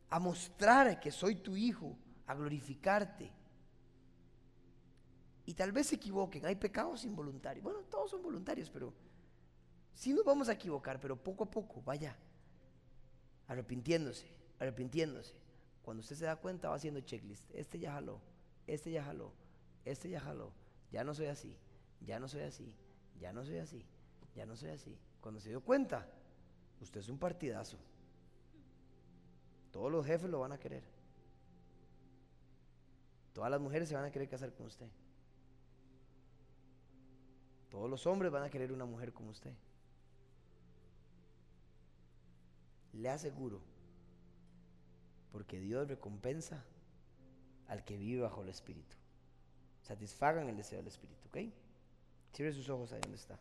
a 0.08 0.20
mostrar 0.20 1.00
que 1.00 1.10
soy 1.12 1.38
tu 1.38 1.58
hijo, 1.58 1.98
a 2.28 2.36
glorificarte. 2.36 3.32
Y 5.48 5.56
tal 5.56 5.72
vez 5.72 5.88
se 5.88 5.96
equivoquen, 5.96 6.46
hay 6.46 6.58
pecados 6.58 7.06
involuntarios. 7.06 7.64
Bueno, 7.64 7.80
todos 7.90 8.12
son 8.12 8.22
voluntarios, 8.22 8.70
pero 8.70 8.94
sí 9.96 10.14
nos 10.14 10.24
vamos 10.24 10.48
a 10.48 10.54
equivocar, 10.54 11.00
pero 11.00 11.16
poco 11.16 11.46
a 11.46 11.50
poco, 11.50 11.82
vaya, 11.82 12.16
arrepintiéndose, 13.48 14.28
arrepintiéndose. 14.60 15.34
Cuando 15.84 16.02
usted 16.02 16.16
se 16.16 16.26
da 16.26 16.36
cuenta 16.36 16.70
va 16.70 16.76
haciendo 16.76 17.00
checklist. 17.02 17.50
Este 17.54 17.80
ya 17.80 17.94
jaló, 17.94 18.20
este 18.66 18.92
ya 18.92 19.04
jaló, 19.04 19.32
este 19.86 20.10
ya 20.10 20.20
jaló. 20.20 20.52
Ya 20.92 21.04
no 21.04 21.14
soy 21.14 21.28
así, 21.28 21.56
ya 22.02 22.20
no 22.20 22.28
soy 22.28 22.42
así, 22.42 22.74
ya 23.20 23.34
no 23.34 23.44
soy 23.44 23.58
así, 23.58 23.86
ya 24.36 24.46
no 24.46 24.56
soy 24.56 24.70
así. 24.70 24.98
Cuando 25.22 25.40
se 25.40 25.50
dio 25.50 25.62
cuenta, 25.62 26.08
usted 26.82 27.00
es 27.00 27.10
un 27.10 27.18
partidazo. 27.18 27.78
Todos 29.72 29.92
los 29.92 30.06
jefes 30.06 30.30
lo 30.30 30.40
van 30.40 30.54
a 30.54 30.60
querer. 30.60 30.84
Todas 33.34 33.52
las 33.52 33.60
mujeres 33.60 33.90
se 33.90 33.96
van 33.96 34.06
a 34.06 34.12
querer 34.12 34.30
casar 34.30 34.54
con 34.54 34.68
usted. 34.68 34.88
Todos 37.70 37.90
los 37.90 38.08
hombres 38.08 38.32
van 38.32 38.44
a 38.44 38.50
querer 38.50 38.72
una 38.72 38.86
mujer 38.86 39.14
como 39.14 39.30
usted. 39.30 39.54
Le 42.98 43.10
aseguro, 43.10 43.62
porque 45.32 45.60
Dios 45.60 45.88
recompensa 45.88 46.64
al 47.68 47.86
que 47.86 47.96
vive 47.96 48.22
bajo 48.22 48.42
el 48.42 48.50
Espíritu. 48.50 48.96
Satisfagan 49.84 50.50
el 50.50 50.58
deseo 50.58 50.80
del 50.80 50.88
Espíritu, 50.88 51.28
¿ok? 51.28 51.38
Cierre 52.34 52.54
sus 52.54 52.68
ojos 52.70 52.92
ahí 52.92 53.02
donde 53.02 53.18
está. 53.18 53.40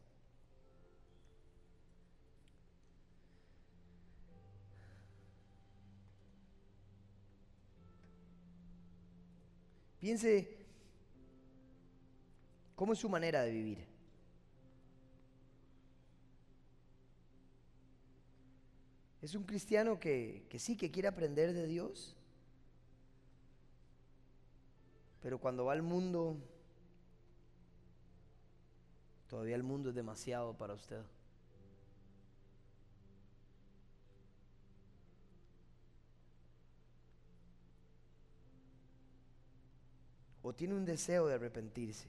Piense 9.99 10.57
cómo 12.75 12.93
es 12.93 12.99
su 12.99 13.09
manera 13.09 13.43
de 13.43 13.51
vivir. 13.53 13.96
Es 19.27 19.35
un 19.35 19.43
cristiano 19.43 19.99
que, 19.99 20.47
sí, 20.57 20.77
que 20.77 20.93
quiere 20.93 21.09
aprender 21.09 21.53
de 21.53 21.67
Dios, 21.67 22.15
pero 25.21 25.41
cuando 25.41 25.65
va 25.65 25.73
al 25.73 25.83
mundo, 25.83 26.37
todavía 29.27 29.57
el 29.57 29.65
mundo 29.65 29.89
es 29.89 29.97
demasiado 29.97 30.57
para 30.57 30.75
usted. 30.75 31.03
o 40.43 40.55
tiene 40.55 40.75
un 40.75 40.85
deseo 40.85 41.27
de 41.27 41.35
arrepentirse. 41.35 42.09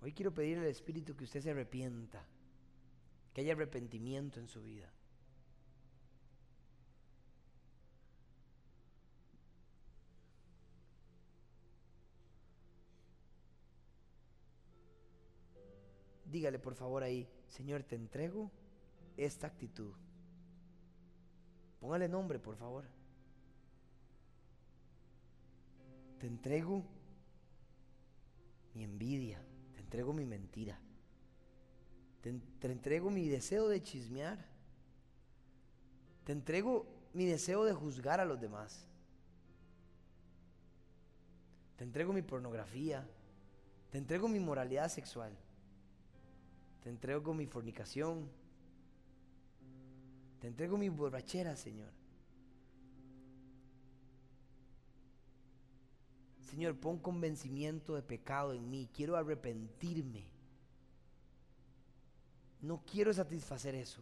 Hoy 0.00 0.12
quiero 0.12 0.32
pedirle 0.32 0.62
al 0.62 0.70
Espíritu 0.70 1.16
que 1.16 1.24
usted 1.24 1.40
se 1.40 1.50
arrepienta, 1.50 2.24
que 3.34 3.40
haya 3.40 3.54
arrepentimiento 3.54 4.38
en 4.38 4.46
su 4.46 4.62
vida. 4.62 4.88
Dígale 16.30 16.58
por 16.58 16.74
favor 16.74 17.02
ahí, 17.02 17.28
Señor, 17.48 17.82
te 17.82 17.96
entrego 17.96 18.50
esta 19.16 19.46
actitud. 19.46 19.94
Póngale 21.80 22.08
nombre, 22.08 22.38
por 22.38 22.56
favor. 22.56 22.84
Te 26.18 26.26
entrego 26.26 26.84
mi 28.74 28.84
envidia, 28.84 29.40
te 29.74 29.80
entrego 29.80 30.12
mi 30.12 30.24
mentira, 30.24 30.78
te, 32.20 32.30
entrego 32.70 33.10
mi 33.10 33.28
deseo 33.28 33.68
de 33.68 33.82
chismear, 33.82 34.44
te 36.24 36.32
entrego 36.32 36.86
mi 37.12 37.26
deseo 37.26 37.64
de 37.64 37.72
juzgar 37.72 38.20
a 38.20 38.24
los 38.24 38.40
demás, 38.40 38.86
te 41.76 41.84
entrego 41.84 42.12
mi 42.12 42.22
pornografía, 42.22 43.08
te 43.90 43.98
entrego 43.98 44.28
mi 44.28 44.40
moralidad 44.40 44.88
sexual, 44.88 45.32
te 46.88 46.92
entrego 46.92 47.34
mi 47.34 47.44
fornicación, 47.44 48.26
te 50.40 50.46
entrego 50.46 50.78
mi 50.78 50.88
borrachera, 50.88 51.54
Señor. 51.54 51.92
Señor, 56.48 56.80
pon 56.80 56.98
convencimiento 56.98 57.94
de 57.94 58.00
pecado 58.00 58.54
en 58.54 58.70
mí. 58.70 58.88
Quiero 58.90 59.18
arrepentirme. 59.18 60.24
No 62.62 62.82
quiero 62.90 63.12
satisfacer 63.12 63.74
eso. 63.74 64.00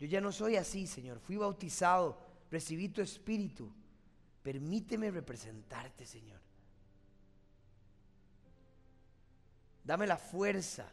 Yo 0.00 0.06
ya 0.06 0.22
no 0.22 0.32
soy 0.32 0.56
así, 0.56 0.86
Señor. 0.86 1.20
Fui 1.20 1.36
bautizado, 1.36 2.18
recibí 2.50 2.88
tu 2.88 3.02
espíritu. 3.02 3.70
Permíteme 4.42 5.10
representarte, 5.10 6.06
Señor. 6.06 6.40
Dame 9.84 10.06
la 10.06 10.16
fuerza, 10.16 10.90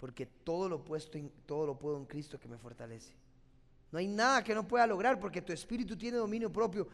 porque 0.00 0.24
todo 0.24 0.68
lo, 0.68 0.82
puesto 0.82 1.18
todo 1.44 1.66
lo 1.66 1.78
puedo 1.78 1.98
en 1.98 2.06
Cristo 2.06 2.40
que 2.40 2.48
me 2.48 2.56
fortalece. 2.56 3.12
No 3.92 3.98
hay 3.98 4.08
nada 4.08 4.42
que 4.42 4.54
no 4.54 4.66
pueda 4.66 4.86
lograr, 4.86 5.20
porque 5.20 5.42
tu 5.42 5.52
espíritu 5.52 5.96
tiene 5.96 6.16
dominio 6.16 6.50
propio. 6.50 6.88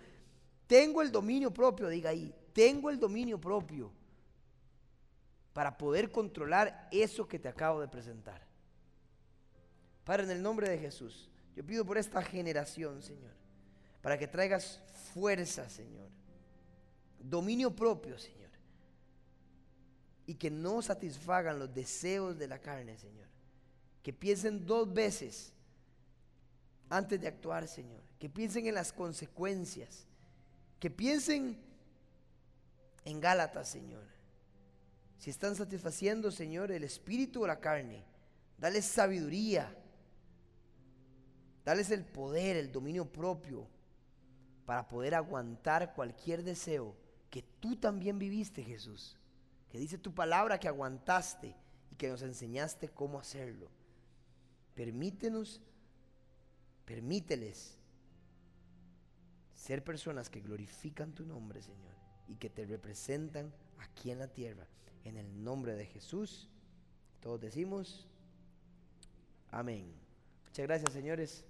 Tengo 0.66 1.00
el 1.00 1.12
dominio 1.12 1.52
propio, 1.52 1.88
diga 1.88 2.10
ahí, 2.10 2.34
tengo 2.52 2.90
el 2.90 2.98
dominio 2.98 3.40
propio 3.40 3.92
para 5.52 5.78
poder 5.78 6.10
controlar 6.10 6.88
eso 6.90 7.28
que 7.28 7.38
te 7.38 7.48
acabo 7.48 7.80
de 7.80 7.88
presentar. 7.88 8.42
Padre, 10.04 10.24
en 10.24 10.30
el 10.30 10.42
nombre 10.42 10.68
de 10.68 10.78
Jesús, 10.78 11.30
yo 11.54 11.64
pido 11.64 11.84
por 11.84 11.98
esta 11.98 12.20
generación, 12.22 13.02
Señor, 13.02 13.32
para 14.02 14.18
que 14.18 14.26
traigas 14.26 14.80
fuerza, 15.14 15.68
Señor, 15.68 16.08
dominio 17.20 17.74
propio, 17.74 18.18
Señor, 18.18 18.45
y 20.26 20.34
que 20.34 20.50
no 20.50 20.82
satisfagan 20.82 21.58
los 21.58 21.72
deseos 21.72 22.38
de 22.38 22.48
la 22.48 22.58
carne, 22.58 22.98
Señor, 22.98 23.28
que 24.02 24.12
piensen 24.12 24.66
dos 24.66 24.92
veces 24.92 25.52
antes 26.88 27.20
de 27.20 27.28
actuar, 27.28 27.68
Señor, 27.68 28.02
que 28.18 28.28
piensen 28.28 28.66
en 28.66 28.74
las 28.74 28.92
consecuencias 28.92 30.06
que 30.78 30.90
piensen 30.90 31.58
en 33.04 33.20
Gálatas, 33.20 33.68
Señor. 33.68 34.04
Si 35.18 35.30
están 35.30 35.56
satisfaciendo, 35.56 36.30
Señor, 36.30 36.70
el 36.70 36.84
espíritu 36.84 37.42
o 37.42 37.46
la 37.46 37.60
carne, 37.60 38.04
dales 38.58 38.84
sabiduría, 38.84 39.74
dales 41.64 41.90
el 41.90 42.04
poder, 42.04 42.56
el 42.56 42.70
dominio 42.70 43.10
propio 43.10 43.66
para 44.66 44.86
poder 44.88 45.14
aguantar 45.14 45.94
cualquier 45.94 46.42
deseo 46.42 46.94
que 47.30 47.42
tú 47.42 47.76
también 47.76 48.18
viviste, 48.18 48.62
Jesús. 48.62 49.16
Que 49.68 49.78
dice 49.78 49.98
tu 49.98 50.14
palabra 50.14 50.58
que 50.58 50.68
aguantaste 50.68 51.54
y 51.90 51.96
que 51.96 52.08
nos 52.08 52.22
enseñaste 52.22 52.88
cómo 52.88 53.18
hacerlo. 53.18 53.68
Permítenos, 54.74 55.60
permíteles 56.84 57.78
ser 59.54 59.82
personas 59.82 60.30
que 60.30 60.40
glorifican 60.40 61.12
tu 61.12 61.24
nombre, 61.26 61.62
Señor, 61.62 61.94
y 62.28 62.36
que 62.36 62.50
te 62.50 62.64
representan 62.66 63.52
aquí 63.78 64.10
en 64.10 64.18
la 64.18 64.28
tierra. 64.28 64.66
En 65.04 65.16
el 65.16 65.42
nombre 65.42 65.74
de 65.74 65.86
Jesús, 65.86 66.48
todos 67.20 67.40
decimos, 67.40 68.06
amén. 69.50 69.92
Muchas 70.44 70.66
gracias, 70.66 70.92
señores. 70.92 71.44